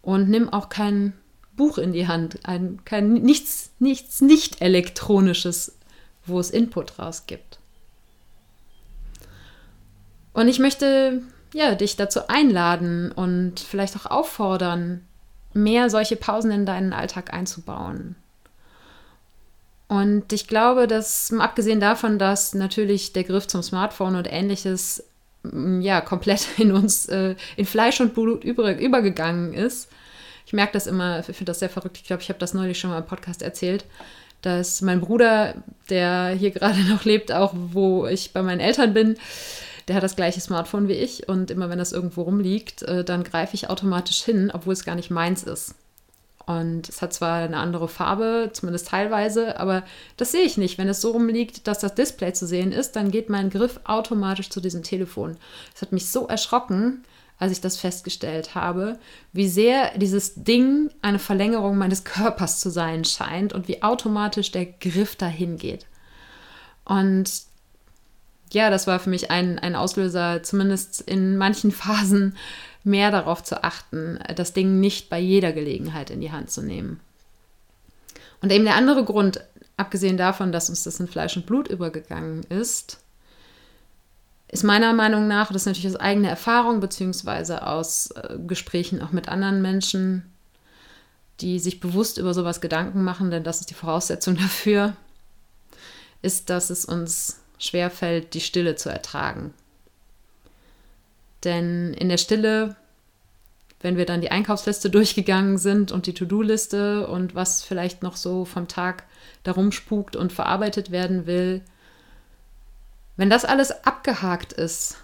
und 0.00 0.28
nimm 0.28 0.48
auch 0.48 0.68
kein 0.68 1.12
Buch 1.56 1.76
in 1.76 1.92
die 1.92 2.06
Hand, 2.06 2.38
ein, 2.44 2.80
kein, 2.84 3.12
nichts, 3.12 3.72
nichts 3.80 4.20
nicht 4.20 4.62
elektronisches, 4.62 5.76
wo 6.24 6.38
es 6.38 6.50
Input 6.50 7.00
rausgibt. 7.00 7.58
Und 10.34 10.46
ich 10.46 10.60
möchte 10.60 11.20
ja, 11.52 11.74
dich 11.74 11.96
dazu 11.96 12.28
einladen 12.28 13.10
und 13.10 13.58
vielleicht 13.58 13.96
auch 13.96 14.06
auffordern, 14.06 15.04
mehr 15.54 15.90
solche 15.90 16.16
Pausen 16.16 16.50
in 16.50 16.66
deinen 16.66 16.92
Alltag 16.92 17.32
einzubauen. 17.32 18.16
Und 19.88 20.32
ich 20.32 20.46
glaube, 20.46 20.86
dass 20.86 21.32
abgesehen 21.38 21.80
davon, 21.80 22.18
dass 22.18 22.54
natürlich 22.54 23.12
der 23.12 23.24
Griff 23.24 23.46
zum 23.46 23.62
Smartphone 23.62 24.16
und 24.16 24.30
ähnliches 24.30 25.04
ja 25.80 26.00
komplett 26.00 26.46
in 26.58 26.72
uns 26.72 27.06
äh, 27.06 27.34
in 27.56 27.66
Fleisch 27.66 28.00
und 28.00 28.14
Blut 28.14 28.44
über, 28.44 28.78
übergegangen 28.78 29.52
ist. 29.52 29.90
Ich 30.46 30.52
merke 30.52 30.72
das 30.72 30.86
immer, 30.86 31.20
ich 31.20 31.36
finde 31.36 31.50
das 31.50 31.60
sehr 31.60 31.70
verrückt. 31.70 31.98
Ich 31.98 32.04
glaube, 32.04 32.22
ich 32.22 32.28
habe 32.28 32.38
das 32.38 32.54
neulich 32.54 32.78
schon 32.78 32.90
mal 32.90 32.98
im 32.98 33.06
Podcast 33.06 33.42
erzählt, 33.42 33.84
dass 34.40 34.80
mein 34.82 35.00
Bruder, 35.00 35.54
der 35.88 36.30
hier 36.38 36.50
gerade 36.50 36.80
noch 36.88 37.04
lebt, 37.04 37.32
auch 37.32 37.52
wo 37.54 38.06
ich 38.06 38.32
bei 38.32 38.42
meinen 38.42 38.60
Eltern 38.60 38.94
bin, 38.94 39.16
der 39.88 39.96
hat 39.96 40.02
das 40.02 40.16
gleiche 40.16 40.40
Smartphone 40.40 40.88
wie 40.88 40.92
ich 40.92 41.28
und 41.28 41.50
immer 41.50 41.70
wenn 41.70 41.78
das 41.78 41.92
irgendwo 41.92 42.22
rumliegt, 42.22 42.82
äh, 42.82 43.04
dann 43.04 43.24
greife 43.24 43.54
ich 43.54 43.70
automatisch 43.70 44.22
hin, 44.22 44.50
obwohl 44.52 44.72
es 44.72 44.84
gar 44.84 44.94
nicht 44.94 45.10
meins 45.10 45.42
ist. 45.42 45.74
Und 46.46 46.88
es 46.88 47.02
hat 47.02 47.12
zwar 47.12 47.36
eine 47.36 47.58
andere 47.58 47.88
Farbe, 47.88 48.50
zumindest 48.52 48.88
teilweise, 48.88 49.60
aber 49.60 49.84
das 50.16 50.32
sehe 50.32 50.42
ich 50.42 50.56
nicht. 50.56 50.76
Wenn 50.76 50.88
es 50.88 51.00
so 51.00 51.12
rumliegt, 51.12 51.68
dass 51.68 51.78
das 51.78 51.94
Display 51.94 52.32
zu 52.32 52.46
sehen 52.46 52.72
ist, 52.72 52.96
dann 52.96 53.10
geht 53.10 53.30
mein 53.30 53.50
Griff 53.50 53.80
automatisch 53.84 54.50
zu 54.50 54.60
diesem 54.60 54.82
Telefon. 54.82 55.36
Es 55.74 55.82
hat 55.82 55.92
mich 55.92 56.08
so 56.08 56.26
erschrocken, 56.26 57.04
als 57.38 57.52
ich 57.52 57.60
das 57.60 57.76
festgestellt 57.76 58.54
habe, 58.54 58.98
wie 59.32 59.48
sehr 59.48 59.96
dieses 59.98 60.34
Ding 60.34 60.90
eine 61.00 61.18
Verlängerung 61.18 61.76
meines 61.76 62.04
Körpers 62.04 62.60
zu 62.60 62.70
sein 62.70 63.04
scheint 63.04 63.52
und 63.52 63.68
wie 63.68 63.82
automatisch 63.82 64.50
der 64.50 64.66
Griff 64.66 65.16
dahin 65.16 65.58
geht. 65.58 65.86
Und 66.84 67.30
ja, 68.54 68.70
das 68.70 68.86
war 68.86 68.98
für 68.98 69.10
mich 69.10 69.30
ein, 69.30 69.58
ein 69.58 69.76
Auslöser, 69.76 70.42
zumindest 70.42 71.00
in 71.02 71.36
manchen 71.36 71.70
Phasen 71.72 72.36
mehr 72.84 73.10
darauf 73.10 73.42
zu 73.42 73.62
achten, 73.62 74.18
das 74.34 74.52
Ding 74.52 74.80
nicht 74.80 75.08
bei 75.08 75.18
jeder 75.18 75.52
Gelegenheit 75.52 76.10
in 76.10 76.20
die 76.20 76.32
Hand 76.32 76.50
zu 76.50 76.62
nehmen. 76.62 77.00
Und 78.40 78.50
eben 78.50 78.64
der 78.64 78.74
andere 78.74 79.04
Grund, 79.04 79.40
abgesehen 79.76 80.16
davon, 80.16 80.50
dass 80.50 80.68
uns 80.68 80.82
das 80.82 80.98
in 80.98 81.06
Fleisch 81.06 81.36
und 81.36 81.46
Blut 81.46 81.68
übergegangen 81.68 82.42
ist, 82.48 82.98
ist 84.48 84.64
meiner 84.64 84.92
Meinung 84.92 85.28
nach, 85.28 85.48
das 85.48 85.62
ist 85.62 85.66
natürlich 85.66 85.94
aus 85.94 86.00
eigener 86.00 86.28
Erfahrung, 86.28 86.80
beziehungsweise 86.80 87.66
aus 87.66 88.10
äh, 88.10 88.36
Gesprächen 88.46 89.00
auch 89.00 89.12
mit 89.12 89.28
anderen 89.28 89.62
Menschen, 89.62 90.30
die 91.40 91.58
sich 91.58 91.80
bewusst 91.80 92.18
über 92.18 92.34
sowas 92.34 92.60
Gedanken 92.60 93.02
machen, 93.02 93.30
denn 93.30 93.44
das 93.44 93.60
ist 93.60 93.70
die 93.70 93.74
Voraussetzung 93.74 94.36
dafür, 94.40 94.94
ist, 96.20 96.50
dass 96.50 96.68
es 96.68 96.84
uns 96.84 97.41
schwerfällt, 97.62 98.34
die 98.34 98.40
Stille 98.40 98.76
zu 98.76 98.90
ertragen. 98.90 99.54
Denn 101.44 101.94
in 101.94 102.08
der 102.08 102.18
Stille, 102.18 102.76
wenn 103.80 103.96
wir 103.96 104.06
dann 104.06 104.20
die 104.20 104.30
Einkaufsliste 104.30 104.90
durchgegangen 104.90 105.58
sind 105.58 105.92
und 105.92 106.06
die 106.06 106.14
To-Do-Liste 106.14 107.06
und 107.06 107.34
was 107.34 107.62
vielleicht 107.62 108.02
noch 108.02 108.16
so 108.16 108.44
vom 108.44 108.68
Tag 108.68 109.04
darum 109.44 109.72
spukt 109.72 110.16
und 110.16 110.32
verarbeitet 110.32 110.90
werden 110.90 111.26
will, 111.26 111.62
wenn 113.16 113.30
das 113.30 113.44
alles 113.44 113.84
abgehakt 113.84 114.52
ist, 114.52 114.96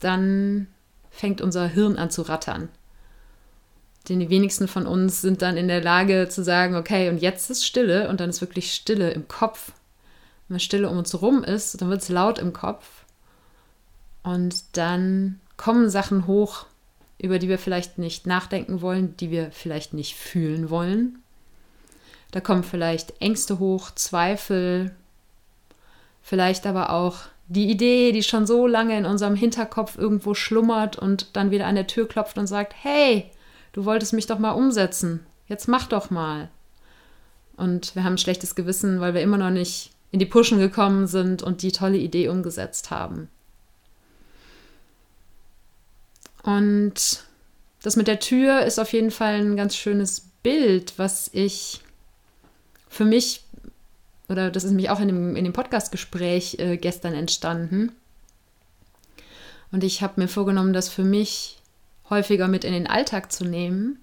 dann 0.00 0.66
fängt 1.10 1.40
unser 1.40 1.66
Hirn 1.68 1.96
an 1.96 2.10
zu 2.10 2.22
rattern. 2.22 2.68
Denn 4.08 4.20
die 4.20 4.30
wenigsten 4.30 4.68
von 4.68 4.86
uns 4.86 5.20
sind 5.20 5.42
dann 5.42 5.56
in 5.56 5.68
der 5.68 5.82
Lage 5.82 6.28
zu 6.28 6.42
sagen, 6.42 6.76
okay, 6.76 7.08
und 7.08 7.18
jetzt 7.18 7.50
ist 7.50 7.66
Stille 7.66 8.08
und 8.08 8.20
dann 8.20 8.30
ist 8.30 8.40
wirklich 8.40 8.72
Stille 8.74 9.10
im 9.10 9.28
Kopf 9.28 9.72
wenn 10.48 10.60
Stille 10.60 10.88
um 10.88 10.98
uns 10.98 11.12
herum 11.12 11.44
ist, 11.44 11.80
dann 11.80 11.90
wird 11.90 12.02
es 12.02 12.08
laut 12.08 12.38
im 12.38 12.52
Kopf. 12.52 13.04
Und 14.22 14.76
dann 14.76 15.40
kommen 15.56 15.90
Sachen 15.90 16.26
hoch, 16.26 16.66
über 17.18 17.38
die 17.38 17.48
wir 17.48 17.58
vielleicht 17.58 17.98
nicht 17.98 18.26
nachdenken 18.26 18.80
wollen, 18.80 19.16
die 19.16 19.30
wir 19.30 19.50
vielleicht 19.50 19.92
nicht 19.92 20.14
fühlen 20.14 20.70
wollen. 20.70 21.18
Da 22.30 22.40
kommen 22.40 22.62
vielleicht 22.62 23.20
Ängste 23.20 23.58
hoch, 23.58 23.90
Zweifel, 23.90 24.94
vielleicht 26.22 26.66
aber 26.66 26.90
auch 26.90 27.16
die 27.48 27.70
Idee, 27.70 28.12
die 28.12 28.22
schon 28.22 28.46
so 28.46 28.66
lange 28.66 28.96
in 28.96 29.06
unserem 29.06 29.34
Hinterkopf 29.34 29.96
irgendwo 29.96 30.34
schlummert 30.34 30.98
und 30.98 31.34
dann 31.34 31.50
wieder 31.50 31.66
an 31.66 31.74
der 31.74 31.86
Tür 31.86 32.06
klopft 32.06 32.36
und 32.36 32.46
sagt, 32.46 32.74
hey, 32.82 33.30
du 33.72 33.86
wolltest 33.86 34.12
mich 34.12 34.26
doch 34.26 34.38
mal 34.38 34.52
umsetzen, 34.52 35.24
jetzt 35.46 35.66
mach 35.68 35.86
doch 35.86 36.10
mal. 36.10 36.50
Und 37.56 37.96
wir 37.96 38.04
haben 38.04 38.14
ein 38.14 38.18
schlechtes 38.18 38.54
Gewissen, 38.54 39.00
weil 39.00 39.14
wir 39.14 39.22
immer 39.22 39.38
noch 39.38 39.50
nicht 39.50 39.92
in 40.10 40.18
die 40.18 40.26
Puschen 40.26 40.58
gekommen 40.58 41.06
sind 41.06 41.42
und 41.42 41.62
die 41.62 41.72
tolle 41.72 41.98
Idee 41.98 42.28
umgesetzt 42.28 42.90
haben. 42.90 43.28
Und 46.42 47.24
das 47.82 47.96
mit 47.96 48.08
der 48.08 48.20
Tür 48.20 48.62
ist 48.62 48.78
auf 48.78 48.92
jeden 48.92 49.10
Fall 49.10 49.34
ein 49.34 49.56
ganz 49.56 49.76
schönes 49.76 50.28
Bild, 50.42 50.94
was 50.96 51.28
ich 51.32 51.80
für 52.88 53.04
mich, 53.04 53.44
oder 54.28 54.50
das 54.50 54.64
ist 54.64 54.72
mich 54.72 54.88
auch 54.88 55.00
in 55.00 55.08
dem, 55.08 55.36
in 55.36 55.44
dem 55.44 55.52
Podcast-Gespräch 55.52 56.58
äh, 56.58 56.76
gestern 56.78 57.12
entstanden. 57.12 57.92
Und 59.70 59.84
ich 59.84 60.02
habe 60.02 60.20
mir 60.20 60.28
vorgenommen, 60.28 60.72
das 60.72 60.88
für 60.88 61.04
mich 61.04 61.58
häufiger 62.08 62.48
mit 62.48 62.64
in 62.64 62.72
den 62.72 62.86
Alltag 62.86 63.30
zu 63.30 63.44
nehmen 63.44 63.98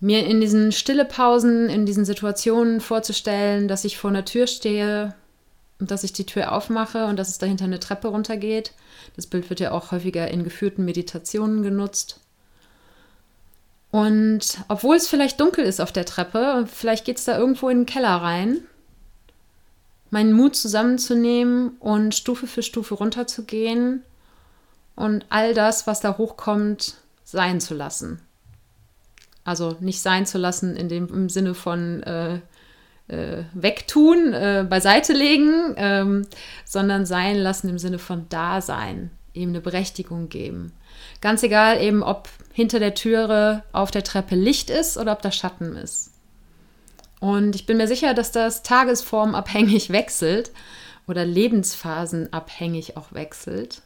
mir 0.00 0.26
in 0.26 0.40
diesen 0.40 0.72
stille 0.72 1.04
Pausen, 1.04 1.68
in 1.68 1.84
diesen 1.84 2.04
Situationen 2.04 2.80
vorzustellen, 2.80 3.68
dass 3.68 3.84
ich 3.84 3.98
vor 3.98 4.10
einer 4.10 4.24
Tür 4.24 4.46
stehe 4.46 5.14
und 5.80 5.90
dass 5.90 6.04
ich 6.04 6.12
die 6.12 6.26
Tür 6.26 6.52
aufmache 6.52 7.06
und 7.06 7.16
dass 7.18 7.28
es 7.28 7.38
dahinter 7.38 7.64
eine 7.64 7.80
Treppe 7.80 8.08
runtergeht. 8.08 8.72
Das 9.16 9.26
Bild 9.26 9.50
wird 9.50 9.60
ja 9.60 9.72
auch 9.72 9.90
häufiger 9.90 10.28
in 10.28 10.44
geführten 10.44 10.84
Meditationen 10.84 11.62
genutzt. 11.62 12.20
Und 13.90 14.58
obwohl 14.68 14.96
es 14.96 15.08
vielleicht 15.08 15.40
dunkel 15.40 15.64
ist 15.64 15.80
auf 15.80 15.92
der 15.92 16.04
Treppe, 16.04 16.66
vielleicht 16.72 17.04
geht 17.04 17.18
es 17.18 17.24
da 17.24 17.38
irgendwo 17.38 17.68
in 17.68 17.80
den 17.80 17.86
Keller 17.86 18.16
rein, 18.16 18.58
meinen 20.10 20.32
Mut 20.32 20.56
zusammenzunehmen 20.56 21.70
und 21.80 22.14
Stufe 22.14 22.46
für 22.46 22.62
Stufe 22.62 22.94
runterzugehen 22.94 24.02
und 24.94 25.24
all 25.30 25.54
das, 25.54 25.86
was 25.86 26.00
da 26.00 26.18
hochkommt, 26.18 26.96
sein 27.24 27.60
zu 27.60 27.74
lassen. 27.74 28.20
Also 29.48 29.76
nicht 29.80 30.02
sein 30.02 30.26
zu 30.26 30.36
lassen 30.36 30.76
in 30.76 30.90
dem, 30.90 31.08
im 31.08 31.30
Sinne 31.30 31.54
von 31.54 32.02
äh, 32.02 32.34
äh, 33.08 33.44
wegtun, 33.54 34.34
äh, 34.34 34.66
beiseite 34.68 35.14
legen, 35.14 35.72
ähm, 35.78 36.26
sondern 36.66 37.06
sein 37.06 37.38
lassen 37.38 37.70
im 37.70 37.78
Sinne 37.78 37.98
von 37.98 38.28
Dasein, 38.28 39.10
ihm 39.32 39.48
eine 39.48 39.62
Berechtigung 39.62 40.28
geben. 40.28 40.74
Ganz 41.22 41.42
egal 41.42 41.80
eben, 41.80 42.02
ob 42.02 42.28
hinter 42.52 42.78
der 42.78 42.92
Türe 42.94 43.62
auf 43.72 43.90
der 43.90 44.04
Treppe 44.04 44.34
Licht 44.34 44.68
ist 44.68 44.98
oder 44.98 45.12
ob 45.12 45.22
da 45.22 45.32
Schatten 45.32 45.76
ist. 45.76 46.10
Und 47.18 47.54
ich 47.54 47.64
bin 47.64 47.78
mir 47.78 47.88
sicher, 47.88 48.12
dass 48.12 48.30
das 48.30 48.62
tagesformabhängig 48.62 49.88
wechselt 49.92 50.50
oder 51.06 51.24
lebensphasenabhängig 51.24 52.98
auch 52.98 53.14
wechselt. 53.14 53.80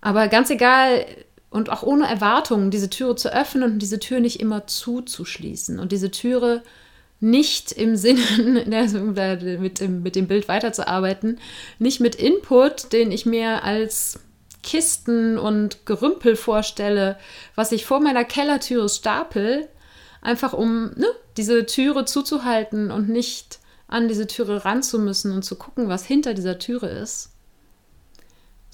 Aber 0.00 0.28
ganz 0.28 0.48
egal, 0.48 1.04
und 1.50 1.70
auch 1.70 1.82
ohne 1.82 2.06
Erwartungen 2.06 2.70
diese 2.70 2.90
Türe 2.90 3.16
zu 3.16 3.32
öffnen 3.32 3.72
und 3.72 3.78
diese 3.78 3.98
Tür 3.98 4.20
nicht 4.20 4.40
immer 4.40 4.66
zuzuschließen 4.66 5.78
und 5.78 5.92
diese 5.92 6.10
Türe 6.10 6.62
nicht 7.20 7.72
im 7.72 7.96
Sinne, 7.96 8.20
mit 9.60 9.80
dem, 9.80 10.02
mit 10.02 10.16
dem 10.16 10.28
Bild 10.28 10.48
weiterzuarbeiten, 10.48 11.38
nicht 11.78 12.00
mit 12.00 12.14
Input, 12.14 12.92
den 12.92 13.10
ich 13.10 13.26
mir 13.26 13.64
als 13.64 14.20
Kisten 14.62 15.38
und 15.38 15.86
Gerümpel 15.86 16.36
vorstelle, 16.36 17.16
was 17.54 17.72
ich 17.72 17.86
vor 17.86 18.00
meiner 18.00 18.24
Kellertüre 18.24 18.88
stapel, 18.88 19.68
einfach 20.20 20.52
um 20.52 20.90
ne, 20.96 21.06
diese 21.36 21.64
Türe 21.66 22.04
zuzuhalten 22.04 22.90
und 22.90 23.08
nicht 23.08 23.60
an 23.86 24.08
diese 24.08 24.26
Türe 24.26 24.64
ran 24.64 24.82
zu 24.82 24.98
müssen 24.98 25.32
und 25.32 25.44
zu 25.44 25.56
gucken, 25.56 25.88
was 25.88 26.04
hinter 26.04 26.34
dieser 26.34 26.58
Türe 26.58 26.88
ist 26.88 27.30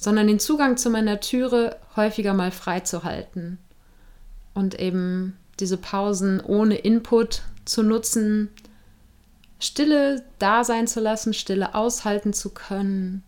sondern 0.04 0.26
den 0.26 0.38
Zugang 0.38 0.76
zu 0.76 0.90
meiner 0.90 1.18
Türe 1.20 1.78
häufiger 1.96 2.34
mal 2.34 2.50
freizuhalten 2.50 3.56
und 4.52 4.78
eben 4.78 5.38
diese 5.60 5.78
Pausen 5.78 6.40
ohne 6.40 6.74
Input 6.74 7.40
zu 7.64 7.82
nutzen, 7.82 8.50
Stille 9.58 10.22
da 10.38 10.62
sein 10.62 10.86
zu 10.86 11.00
lassen, 11.00 11.32
Stille 11.32 11.74
aushalten 11.74 12.34
zu 12.34 12.50
können 12.50 13.22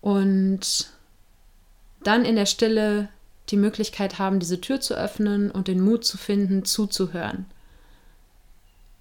und 0.00 0.92
dann 2.04 2.24
in 2.24 2.36
der 2.36 2.46
Stille 2.46 3.08
die 3.48 3.56
Möglichkeit 3.56 4.20
haben, 4.20 4.38
diese 4.38 4.60
Tür 4.60 4.80
zu 4.80 4.94
öffnen 4.94 5.50
und 5.50 5.66
den 5.66 5.80
Mut 5.80 6.04
zu 6.04 6.18
finden, 6.18 6.64
zuzuhören. 6.64 7.46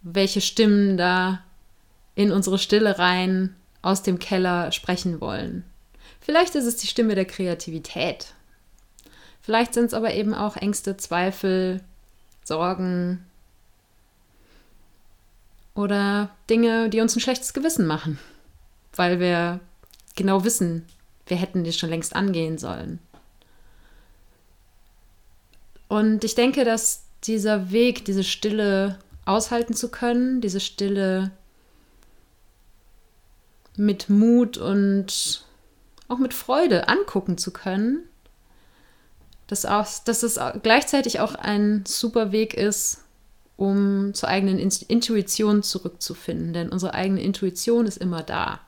Welche 0.02 0.42
Stimmen 0.42 0.98
da 0.98 1.44
in 2.16 2.32
unsere 2.32 2.58
Stille 2.58 2.98
rein 2.98 3.56
aus 3.84 4.02
dem 4.02 4.18
Keller 4.18 4.72
sprechen 4.72 5.22
wollen. 5.22 5.66
Vielleicht 6.22 6.56
ist 6.56 6.66
es 6.66 6.78
die 6.78 6.88
Stimme 6.88 7.16
der 7.16 7.26
Kreativität. 7.26 8.34
Vielleicht 9.42 9.74
sind 9.74 9.86
es 9.86 9.94
aber 9.94 10.14
eben 10.14 10.34
auch 10.34 10.56
Ängste, 10.56 10.96
Zweifel, 10.98 11.82
Sorgen 12.44 13.26
oder 15.74 16.30
Dinge, 16.50 16.90
die 16.90 17.02
uns 17.02 17.16
ein 17.16 17.22
schlechtes 17.22 17.54
Gewissen 17.54 17.88
machen, 17.88 18.20
weil 18.96 19.20
wir 19.20 19.60
genau 20.16 20.44
wissen, 20.44 20.86
wir 21.26 21.38
hätten 21.38 21.64
die 21.64 21.74
schon 21.74 21.90
längst 21.90 22.16
angehen 22.16 22.58
sollen. 22.58 23.00
Und 25.88 26.24
ich 26.24 26.36
denke, 26.36 26.64
dass 26.64 27.04
dieser 27.24 27.72
Weg, 27.72 28.06
diese 28.06 28.24
Stille 28.24 29.00
aushalten 29.26 29.74
zu 29.74 29.90
können, 29.90 30.42
diese 30.42 30.60
Stille 30.60 31.32
mit 33.76 34.10
Mut 34.10 34.58
und 34.58 35.46
auch 36.12 36.20
mit 36.20 36.34
Freude 36.34 36.90
angucken 36.90 37.38
zu 37.38 37.52
können, 37.52 38.04
dass, 39.48 39.66
auch, 39.66 39.88
dass 40.06 40.24
es 40.24 40.40
gleichzeitig 40.62 41.20
auch 41.20 41.36
ein 41.36 41.84
super 41.88 42.32
Weg 42.32 42.54
ist, 42.54 43.04
um 43.58 44.14
zur 44.14 44.30
eigenen 44.30 44.58
Intuition 44.60 45.64
zurückzufinden. 45.64 46.54
Denn 46.54 46.70
unsere 46.70 46.94
eigene 46.94 47.22
Intuition 47.22 47.86
ist 47.86 47.98
immer 47.98 48.24
da. 48.24 48.60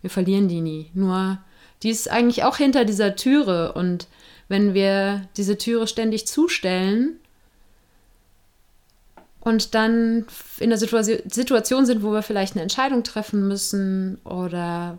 Wir 0.00 0.10
verlieren 0.10 0.48
die 0.48 0.60
nie. 0.60 0.90
Nur 0.94 1.38
die 1.82 1.90
ist 1.90 2.10
eigentlich 2.10 2.44
auch 2.44 2.56
hinter 2.56 2.84
dieser 2.84 3.16
Türe. 3.16 3.72
Und 3.72 4.06
wenn 4.48 4.74
wir 4.74 5.28
diese 5.36 5.58
Türe 5.58 5.86
ständig 5.86 6.26
zustellen 6.26 7.18
und 9.40 9.74
dann 9.74 10.26
in 10.58 10.70
der 10.70 10.78
Situation 10.78 11.86
sind, 11.86 12.02
wo 12.02 12.12
wir 12.12 12.22
vielleicht 12.22 12.54
eine 12.54 12.62
Entscheidung 12.62 13.02
treffen 13.02 13.48
müssen 13.48 14.18
oder 14.24 14.98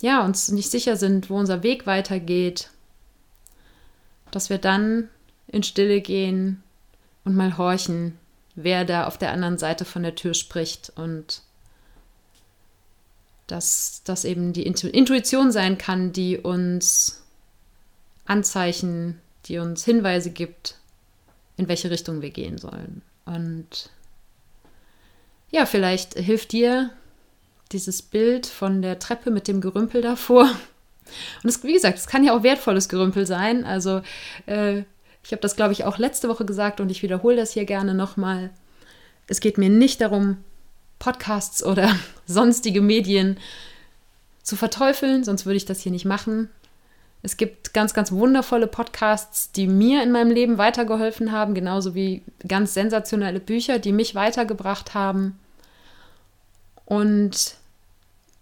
ja, 0.00 0.24
uns 0.24 0.50
nicht 0.50 0.70
sicher 0.70 0.96
sind, 0.96 1.30
wo 1.30 1.38
unser 1.38 1.62
Weg 1.62 1.86
weitergeht, 1.86 2.70
dass 4.30 4.50
wir 4.50 4.58
dann 4.58 5.08
in 5.48 5.62
Stille 5.62 6.00
gehen 6.00 6.62
und 7.24 7.34
mal 7.34 7.56
horchen, 7.56 8.18
wer 8.54 8.84
da 8.84 9.06
auf 9.06 9.18
der 9.18 9.32
anderen 9.32 9.58
Seite 9.58 9.84
von 9.84 10.02
der 10.02 10.14
Tür 10.14 10.34
spricht 10.34 10.92
und 10.96 11.42
dass 13.46 14.02
das 14.04 14.24
eben 14.24 14.52
die 14.52 14.66
Intuition 14.66 15.52
sein 15.52 15.78
kann, 15.78 16.12
die 16.12 16.36
uns 16.36 17.22
Anzeichen, 18.24 19.20
die 19.44 19.58
uns 19.58 19.84
Hinweise 19.84 20.30
gibt, 20.30 20.76
in 21.56 21.68
welche 21.68 21.90
Richtung 21.90 22.22
wir 22.22 22.30
gehen 22.30 22.58
sollen. 22.58 23.02
Und 23.24 23.90
ja, 25.50 25.64
vielleicht 25.64 26.14
hilft 26.14 26.52
dir 26.52 26.90
dieses 27.72 28.02
Bild 28.02 28.46
von 28.46 28.82
der 28.82 28.98
Treppe 28.98 29.30
mit 29.30 29.48
dem 29.48 29.60
Gerümpel 29.60 30.02
davor. 30.02 30.50
Und 31.42 31.48
es, 31.48 31.62
wie 31.62 31.72
gesagt, 31.72 31.98
es 31.98 32.06
kann 32.06 32.24
ja 32.24 32.36
auch 32.36 32.42
wertvolles 32.42 32.88
Gerümpel 32.88 33.26
sein. 33.26 33.64
Also 33.64 34.02
äh, 34.46 34.82
ich 35.24 35.32
habe 35.32 35.42
das, 35.42 35.56
glaube 35.56 35.72
ich, 35.72 35.84
auch 35.84 35.98
letzte 35.98 36.28
Woche 36.28 36.44
gesagt 36.44 36.80
und 36.80 36.90
ich 36.90 37.02
wiederhole 37.02 37.36
das 37.36 37.52
hier 37.52 37.64
gerne 37.64 37.94
nochmal. 37.94 38.50
Es 39.26 39.40
geht 39.40 39.58
mir 39.58 39.68
nicht 39.68 40.00
darum, 40.00 40.38
Podcasts 40.98 41.64
oder 41.64 41.94
sonstige 42.26 42.80
Medien 42.80 43.38
zu 44.42 44.56
verteufeln, 44.56 45.24
sonst 45.24 45.44
würde 45.44 45.56
ich 45.56 45.64
das 45.64 45.80
hier 45.80 45.92
nicht 45.92 46.04
machen. 46.04 46.48
Es 47.22 47.36
gibt 47.36 47.74
ganz, 47.74 47.92
ganz 47.92 48.12
wundervolle 48.12 48.68
Podcasts, 48.68 49.50
die 49.50 49.66
mir 49.66 50.02
in 50.04 50.12
meinem 50.12 50.30
Leben 50.30 50.58
weitergeholfen 50.58 51.32
haben, 51.32 51.54
genauso 51.54 51.96
wie 51.96 52.22
ganz 52.46 52.74
sensationelle 52.74 53.40
Bücher, 53.40 53.80
die 53.80 53.90
mich 53.90 54.14
weitergebracht 54.14 54.94
haben. 54.94 55.36
Und 56.86 57.56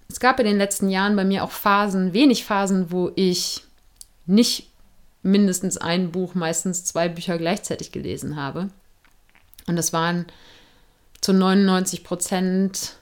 es 0.09 0.21
gab 0.21 0.39
in 0.39 0.47
den 0.47 0.59
letzten 0.59 0.89
Jahren 0.89 1.17
bei 1.17 1.25
mir 1.25 1.43
auch 1.43 1.51
Phasen, 1.51 2.13
wenig 2.13 2.45
Phasen, 2.45 2.93
wo 2.93 3.11
ich 3.17 3.65
nicht 4.27 4.71
mindestens 5.23 5.79
ein 5.79 6.13
Buch, 6.13 6.35
meistens 6.35 6.85
zwei 6.85 7.09
Bücher 7.09 7.39
gleichzeitig 7.39 7.91
gelesen 7.91 8.37
habe. 8.37 8.69
Und 9.67 9.77
das 9.77 9.93
waren 9.93 10.27
zu 11.21 11.33
99 11.33 12.05
Prozent 12.05 12.97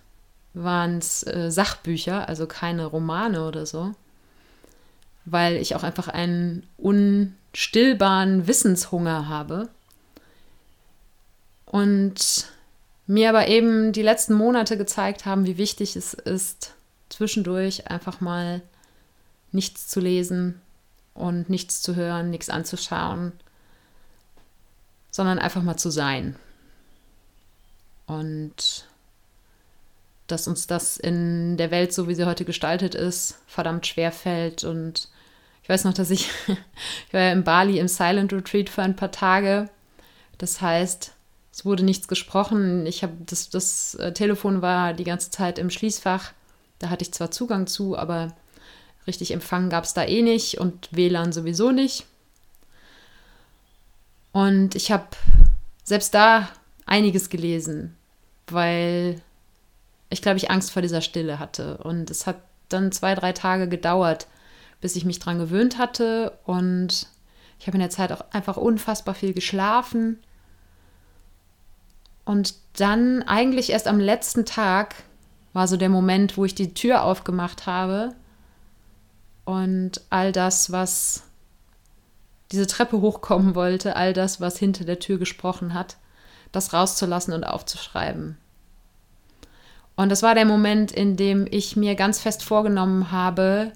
waren 0.54 0.98
es 0.98 1.26
äh, 1.26 1.50
Sachbücher, 1.50 2.28
also 2.28 2.46
keine 2.46 2.86
Romane 2.86 3.46
oder 3.46 3.66
so, 3.66 3.92
weil 5.24 5.56
ich 5.56 5.74
auch 5.74 5.82
einfach 5.82 6.08
einen 6.08 6.66
unstillbaren 6.78 8.46
Wissenshunger 8.46 9.28
habe. 9.28 9.68
Und 11.66 12.46
mir 13.06 13.28
aber 13.28 13.48
eben 13.48 13.92
die 13.92 14.02
letzten 14.02 14.34
Monate 14.34 14.76
gezeigt 14.76 15.26
haben, 15.26 15.46
wie 15.46 15.58
wichtig 15.58 15.96
es 15.96 16.14
ist, 16.14 16.74
zwischendurch 17.08 17.90
einfach 17.90 18.20
mal 18.20 18.62
nichts 19.50 19.88
zu 19.88 20.00
lesen 20.00 20.60
und 21.14 21.50
nichts 21.50 21.82
zu 21.82 21.94
hören, 21.94 22.30
nichts 22.30 22.48
anzuschauen, 22.48 23.32
sondern 25.10 25.38
einfach 25.38 25.62
mal 25.62 25.76
zu 25.76 25.90
sein. 25.90 26.36
Und 28.06 28.86
dass 30.26 30.48
uns 30.48 30.66
das 30.66 30.96
in 30.96 31.56
der 31.56 31.70
Welt, 31.70 31.92
so 31.92 32.08
wie 32.08 32.14
sie 32.14 32.24
heute 32.24 32.44
gestaltet 32.44 32.94
ist, 32.94 33.38
verdammt 33.46 33.86
schwer 33.86 34.12
fällt. 34.12 34.64
Und 34.64 35.08
ich 35.62 35.68
weiß 35.68 35.84
noch, 35.84 35.94
dass 35.94 36.10
ich, 36.10 36.30
ich 37.06 37.12
war 37.12 37.20
ja 37.20 37.32
in 37.32 37.44
Bali 37.44 37.78
im 37.78 37.88
Silent 37.88 38.32
Retreat 38.32 38.70
für 38.70 38.82
ein 38.82 38.96
paar 38.96 39.12
Tage. 39.12 39.68
Das 40.38 40.60
heißt, 40.60 41.12
es 41.52 41.66
wurde 41.66 41.84
nichts 41.84 42.08
gesprochen. 42.08 42.86
Ich 42.86 43.02
habe 43.02 43.12
das, 43.26 43.50
das 43.50 43.94
äh, 43.96 44.12
Telefon 44.12 44.62
war 44.62 44.94
die 44.94 45.04
ganze 45.04 45.30
Zeit 45.30 45.58
im 45.58 45.68
Schließfach. 45.68 46.32
Da 46.78 46.88
hatte 46.88 47.02
ich 47.02 47.12
zwar 47.12 47.30
Zugang 47.30 47.66
zu, 47.66 47.96
aber 47.96 48.34
richtig 49.06 49.32
Empfang 49.32 49.68
gab 49.68 49.84
es 49.84 49.92
da 49.92 50.02
eh 50.04 50.22
nicht 50.22 50.58
und 50.58 50.88
WLAN 50.92 51.32
sowieso 51.32 51.70
nicht. 51.70 52.06
Und 54.32 54.74
ich 54.74 54.90
habe 54.90 55.08
selbst 55.84 56.14
da 56.14 56.48
einiges 56.86 57.28
gelesen, 57.28 57.96
weil 58.46 59.20
ich 60.08 60.22
glaube, 60.22 60.38
ich 60.38 60.50
Angst 60.50 60.70
vor 60.70 60.80
dieser 60.80 61.02
Stille 61.02 61.38
hatte. 61.38 61.76
Und 61.78 62.10
es 62.10 62.26
hat 62.26 62.36
dann 62.70 62.92
zwei, 62.92 63.14
drei 63.14 63.32
Tage 63.32 63.68
gedauert, 63.68 64.26
bis 64.80 64.96
ich 64.96 65.04
mich 65.04 65.18
dran 65.18 65.38
gewöhnt 65.38 65.76
hatte. 65.76 66.32
Und 66.44 67.08
ich 67.58 67.66
habe 67.66 67.76
in 67.76 67.80
der 67.82 67.90
Zeit 67.90 68.10
auch 68.10 68.24
einfach 68.30 68.56
unfassbar 68.56 69.14
viel 69.14 69.34
geschlafen 69.34 70.18
und 72.24 72.54
dann 72.74 73.22
eigentlich 73.24 73.70
erst 73.70 73.88
am 73.88 73.98
letzten 73.98 74.44
Tag 74.44 74.94
war 75.52 75.68
so 75.68 75.76
der 75.76 75.88
Moment, 75.88 76.36
wo 76.36 76.44
ich 76.44 76.54
die 76.54 76.74
Tür 76.74 77.02
aufgemacht 77.04 77.66
habe 77.66 78.14
und 79.44 80.00
all 80.08 80.32
das, 80.32 80.72
was 80.72 81.24
diese 82.52 82.66
Treppe 82.66 83.00
hochkommen 83.00 83.54
wollte, 83.54 83.96
all 83.96 84.12
das, 84.12 84.40
was 84.40 84.58
hinter 84.58 84.84
der 84.84 84.98
Tür 84.98 85.18
gesprochen 85.18 85.74
hat, 85.74 85.96
das 86.52 86.72
rauszulassen 86.72 87.34
und 87.34 87.44
aufzuschreiben. 87.44 88.36
Und 89.96 90.08
das 90.08 90.22
war 90.22 90.34
der 90.34 90.46
Moment, 90.46 90.92
in 90.92 91.16
dem 91.16 91.46
ich 91.50 91.76
mir 91.76 91.94
ganz 91.94 92.18
fest 92.20 92.42
vorgenommen 92.44 93.10
habe, 93.10 93.72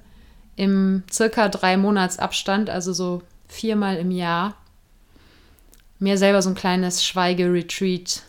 im 0.57 1.03
circa 1.13 1.49
drei 1.49 1.77
Monats 1.77 2.19
Abstand, 2.19 2.71
also 2.71 2.93
so 2.93 3.23
viermal 3.49 3.97
im 3.97 4.11
Jahr, 4.11 4.55
mir 5.99 6.17
selber 6.17 6.41
so 6.43 6.51
ein 6.51 6.55
kleines 6.55 7.05
Schweigeretreat 7.05 8.23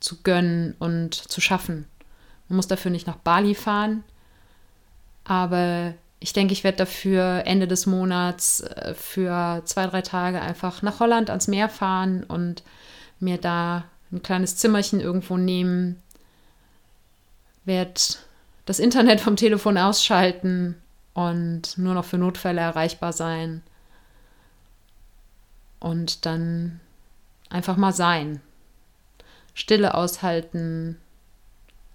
zu 0.00 0.22
gönnen 0.22 0.74
und 0.78 1.14
zu 1.14 1.40
schaffen. 1.40 1.86
Man 2.48 2.56
muss 2.56 2.68
dafür 2.68 2.90
nicht 2.90 3.06
nach 3.06 3.16
Bali 3.16 3.54
fahren, 3.54 4.04
aber 5.24 5.94
ich 6.20 6.32
denke, 6.32 6.52
ich 6.52 6.64
werde 6.64 6.78
dafür 6.78 7.42
Ende 7.46 7.68
des 7.68 7.86
Monats 7.86 8.60
äh, 8.60 8.94
für 8.94 9.62
zwei, 9.64 9.86
drei 9.86 10.02
Tage 10.02 10.40
einfach 10.40 10.82
nach 10.82 11.00
Holland 11.00 11.30
ans 11.30 11.48
Meer 11.48 11.68
fahren 11.68 12.24
und 12.24 12.62
mir 13.20 13.38
da 13.38 13.84
ein 14.10 14.22
kleines 14.22 14.56
Zimmerchen 14.56 15.00
irgendwo 15.00 15.36
nehmen, 15.36 16.02
werde 17.64 18.00
das 18.64 18.78
Internet 18.78 19.20
vom 19.20 19.36
Telefon 19.36 19.78
ausschalten 19.78 20.76
und 21.14 21.76
nur 21.76 21.94
noch 21.94 22.04
für 22.04 22.18
Notfälle 22.18 22.60
erreichbar 22.60 23.12
sein 23.12 23.62
und 25.80 26.26
dann 26.26 26.80
einfach 27.50 27.76
mal 27.76 27.92
sein. 27.92 28.40
Stille 29.58 29.94
aushalten 29.94 30.98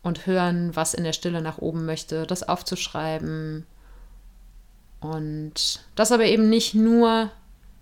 und 0.02 0.28
hören, 0.28 0.76
was 0.76 0.93
in 0.93 1.06
der 1.06 1.13
Stille 1.13 1.41
nach 1.41 1.60
oben 1.60 1.86
möchte, 1.86 2.28
das 2.28 2.43
aufzuschreiben. 2.43 3.65
Und 4.99 5.80
das 5.95 6.12
aber 6.12 6.26
eben 6.26 6.49
nicht 6.49 6.76
nur 6.76 7.32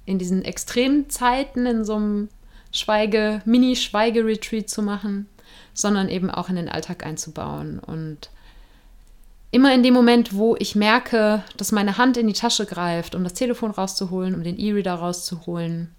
in 0.06 0.20
diesen 0.20 0.46
extremen 0.46 1.10
Zeiten 1.10 1.66
in 1.66 1.84
so 1.84 1.96
einem 1.96 2.30
Schweige, 2.72 3.42
Mini-Schweige-Retreat 3.46 4.70
zu 4.70 4.84
machen, 4.84 5.28
sondern 5.74 6.10
eben 6.10 6.30
auch 6.30 6.50
in 6.50 6.58
den 6.58 6.70
Alltag 6.70 7.04
einzubauen. 7.04 7.80
Und 7.80 8.30
immer 9.50 9.74
in 9.74 9.82
dem 9.82 9.96
Moment, 9.96 10.36
wo 10.36 10.56
ich 10.60 10.76
merke, 10.76 11.44
dass 11.58 11.72
meine 11.72 11.98
Hand 11.98 12.18
in 12.18 12.28
die 12.28 12.34
Tasche 12.34 12.68
greift, 12.68 13.16
um 13.16 13.24
das 13.24 13.34
Telefon 13.34 13.72
rauszuholen, 13.72 14.36
um 14.36 14.44
den 14.44 14.60
E-Reader 14.60 14.94
rauszuholen, 14.94 15.90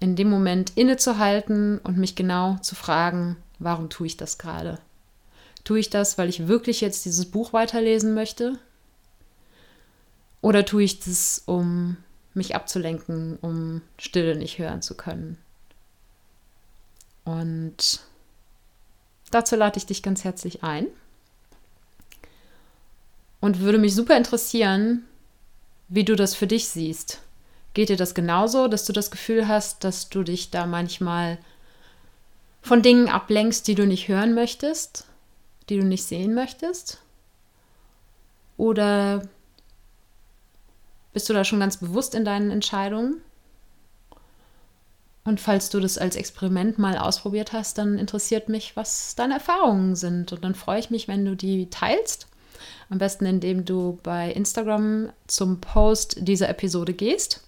in 0.00 0.16
dem 0.16 0.28
Moment 0.28 0.72
innezuhalten 0.76 1.78
und 1.78 1.98
mich 1.98 2.14
genau 2.14 2.56
zu 2.58 2.74
fragen, 2.74 3.36
warum 3.58 3.88
tue 3.90 4.06
ich 4.06 4.16
das 4.16 4.38
gerade? 4.38 4.78
Tue 5.64 5.78
ich 5.78 5.90
das, 5.90 6.18
weil 6.18 6.28
ich 6.28 6.46
wirklich 6.46 6.80
jetzt 6.80 7.04
dieses 7.04 7.26
Buch 7.26 7.52
weiterlesen 7.52 8.14
möchte? 8.14 8.58
Oder 10.42 10.66
tue 10.66 10.82
ich 10.82 11.00
das, 11.00 11.42
um 11.46 11.96
mich 12.34 12.54
abzulenken, 12.54 13.38
um 13.40 13.80
Stille 13.98 14.36
nicht 14.36 14.58
hören 14.58 14.82
zu 14.82 14.94
können? 14.94 15.38
Und 17.24 18.00
dazu 19.30 19.56
lade 19.56 19.78
ich 19.78 19.86
dich 19.86 20.02
ganz 20.02 20.24
herzlich 20.24 20.62
ein 20.62 20.86
und 23.40 23.60
würde 23.60 23.78
mich 23.78 23.94
super 23.94 24.16
interessieren, 24.16 25.04
wie 25.88 26.04
du 26.04 26.16
das 26.16 26.34
für 26.34 26.46
dich 26.46 26.68
siehst. 26.68 27.20
Geht 27.74 27.88
dir 27.88 27.96
das 27.96 28.14
genauso, 28.14 28.68
dass 28.68 28.84
du 28.84 28.92
das 28.92 29.10
Gefühl 29.10 29.48
hast, 29.48 29.82
dass 29.82 30.08
du 30.08 30.22
dich 30.22 30.50
da 30.50 30.64
manchmal 30.64 31.38
von 32.62 32.82
Dingen 32.82 33.08
ablenkst, 33.08 33.66
die 33.66 33.74
du 33.74 33.84
nicht 33.84 34.06
hören 34.06 34.32
möchtest, 34.32 35.06
die 35.68 35.78
du 35.78 35.84
nicht 35.84 36.04
sehen 36.04 36.34
möchtest? 36.34 37.00
Oder 38.56 39.22
bist 41.12 41.28
du 41.28 41.32
da 41.32 41.44
schon 41.44 41.58
ganz 41.58 41.78
bewusst 41.78 42.14
in 42.14 42.24
deinen 42.24 42.52
Entscheidungen? 42.52 43.20
Und 45.24 45.40
falls 45.40 45.68
du 45.70 45.80
das 45.80 45.98
als 45.98 46.14
Experiment 46.16 46.78
mal 46.78 46.96
ausprobiert 46.96 47.52
hast, 47.52 47.78
dann 47.78 47.98
interessiert 47.98 48.48
mich, 48.48 48.76
was 48.76 49.16
deine 49.16 49.34
Erfahrungen 49.34 49.96
sind. 49.96 50.32
Und 50.32 50.44
dann 50.44 50.54
freue 50.54 50.78
ich 50.78 50.90
mich, 50.90 51.08
wenn 51.08 51.24
du 51.24 51.34
die 51.34 51.70
teilst. 51.70 52.28
Am 52.88 52.98
besten, 52.98 53.26
indem 53.26 53.64
du 53.64 53.98
bei 54.02 54.30
Instagram 54.30 55.10
zum 55.26 55.60
Post 55.60 56.18
dieser 56.20 56.48
Episode 56.48 56.92
gehst 56.92 57.40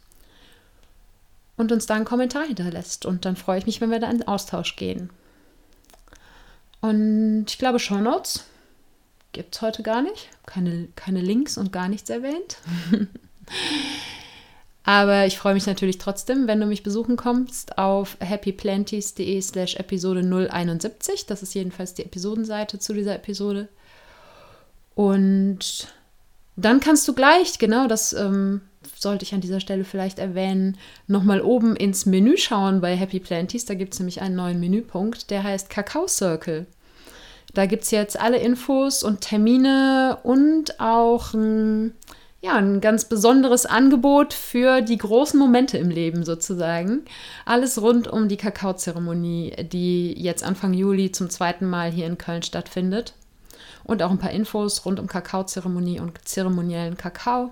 und 1.56 1.72
uns 1.72 1.86
da 1.86 1.94
einen 1.94 2.04
Kommentar 2.04 2.44
hinterlässt. 2.44 3.06
Und 3.06 3.24
dann 3.24 3.36
freue 3.36 3.58
ich 3.58 3.66
mich, 3.66 3.80
wenn 3.80 3.90
wir 3.90 4.00
da 4.00 4.10
in 4.10 4.26
Austausch 4.26 4.76
gehen. 4.76 5.10
Und 6.80 7.46
ich 7.48 7.58
glaube, 7.58 7.78
Shownotes 7.78 8.44
gibt 9.32 9.54
es 9.54 9.62
heute 9.62 9.82
gar 9.82 10.02
nicht. 10.02 10.28
Keine, 10.46 10.88
keine 10.96 11.20
Links 11.20 11.58
und 11.58 11.72
gar 11.72 11.88
nichts 11.88 12.10
erwähnt. 12.10 12.58
Aber 14.84 15.26
ich 15.26 15.36
freue 15.36 15.54
mich 15.54 15.66
natürlich 15.66 15.98
trotzdem, 15.98 16.46
wenn 16.46 16.60
du 16.60 16.66
mich 16.66 16.84
besuchen 16.84 17.16
kommst 17.16 17.76
auf 17.76 18.16
happyplanties.de 18.20 19.40
slash 19.42 19.74
Episode 19.76 20.22
071. 20.22 21.26
Das 21.26 21.42
ist 21.42 21.54
jedenfalls 21.54 21.94
die 21.94 22.04
Episodenseite 22.04 22.78
zu 22.78 22.92
dieser 22.92 23.16
Episode. 23.16 23.68
Und 24.94 25.88
dann 26.54 26.78
kannst 26.78 27.06
du 27.08 27.14
gleich, 27.14 27.58
genau, 27.58 27.88
das 27.88 28.12
ähm, 28.12 28.60
sollte 28.94 29.24
ich 29.24 29.34
an 29.34 29.40
dieser 29.40 29.60
Stelle 29.60 29.84
vielleicht 29.84 30.18
erwähnen, 30.18 30.76
nochmal 31.06 31.40
oben 31.40 31.76
ins 31.76 32.06
Menü 32.06 32.36
schauen 32.36 32.80
bei 32.80 32.96
Happy 32.96 33.20
Planties. 33.20 33.64
Da 33.64 33.74
gibt 33.74 33.94
es 33.94 34.00
nämlich 34.00 34.20
einen 34.22 34.36
neuen 34.36 34.60
Menüpunkt, 34.60 35.30
der 35.30 35.42
heißt 35.42 35.70
Kakao 35.70 36.06
Circle. 36.06 36.66
Da 37.54 37.66
gibt 37.66 37.84
es 37.84 37.90
jetzt 37.90 38.20
alle 38.20 38.38
Infos 38.38 39.02
und 39.02 39.22
Termine 39.22 40.18
und 40.22 40.78
auch 40.80 41.32
ein 41.32 41.94
ja, 42.42 42.54
ein 42.54 42.80
ganz 42.80 43.06
besonderes 43.06 43.66
Angebot 43.66 44.32
für 44.32 44.80
die 44.80 44.98
großen 44.98 45.38
Momente 45.38 45.78
im 45.78 45.90
Leben 45.90 46.24
sozusagen. 46.24 47.04
Alles 47.44 47.80
rund 47.80 48.06
um 48.06 48.28
die 48.28 48.36
Kakaozeremonie, 48.36 49.52
die 49.72 50.12
jetzt 50.12 50.44
Anfang 50.44 50.72
Juli 50.72 51.10
zum 51.10 51.28
zweiten 51.28 51.66
Mal 51.66 51.90
hier 51.90 52.06
in 52.06 52.18
Köln 52.18 52.42
stattfindet. 52.42 53.14
Und 53.82 54.02
auch 54.02 54.10
ein 54.10 54.18
paar 54.18 54.30
Infos 54.30 54.84
rund 54.84 55.00
um 55.00 55.06
Kakaozeremonie 55.06 55.98
und 55.98 56.18
zeremoniellen 56.24 56.96
Kakao. 56.96 57.50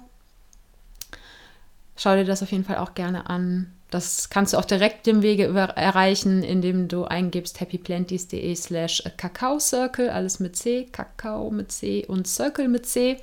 Schau 1.96 2.16
dir 2.16 2.24
das 2.24 2.42
auf 2.42 2.50
jeden 2.50 2.64
Fall 2.64 2.78
auch 2.78 2.94
gerne 2.94 3.28
an. 3.30 3.72
Das 3.90 4.28
kannst 4.28 4.52
du 4.52 4.58
auch 4.58 4.64
direkt 4.64 5.06
dem 5.06 5.22
Wege 5.22 5.44
erreichen, 5.44 6.42
indem 6.42 6.88
du 6.88 7.04
eingibst 7.04 7.60
happyplanties.de 7.60 8.54
slash 8.56 9.04
Kakao 9.16 9.60
Circle, 9.60 10.10
alles 10.10 10.40
mit 10.40 10.56
C, 10.56 10.88
Kakao 10.90 11.50
mit 11.50 11.70
C 11.70 12.04
und 12.06 12.26
Circle 12.26 12.66
mit 12.66 12.86
C. 12.86 13.18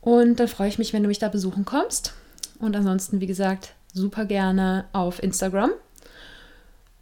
Und 0.00 0.40
dann 0.40 0.48
freue 0.48 0.68
ich 0.68 0.78
mich, 0.78 0.92
wenn 0.92 1.02
du 1.02 1.08
mich 1.08 1.18
da 1.18 1.28
besuchen 1.28 1.64
kommst. 1.64 2.14
Und 2.58 2.74
ansonsten, 2.74 3.20
wie 3.20 3.26
gesagt, 3.26 3.74
super 3.92 4.24
gerne 4.24 4.86
auf 4.92 5.22
Instagram. 5.22 5.72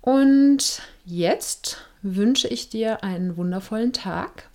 Und 0.01 0.83
jetzt 1.05 1.79
wünsche 2.03 2.49
ich 2.49 2.71
dir 2.71 3.05
einen 3.05 3.37
wundervollen 3.37 3.93
Tag. 3.93 4.49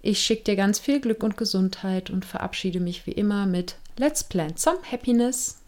Ich 0.00 0.20
schicke 0.20 0.44
dir 0.44 0.56
ganz 0.56 0.78
viel 0.78 1.00
Glück 1.00 1.22
und 1.22 1.36
Gesundheit 1.36 2.10
und 2.10 2.24
verabschiede 2.24 2.80
mich 2.80 3.06
wie 3.06 3.12
immer 3.12 3.46
mit 3.46 3.76
Let's 3.98 4.22
plant 4.22 4.58
some 4.58 4.82
Happiness. 4.84 5.61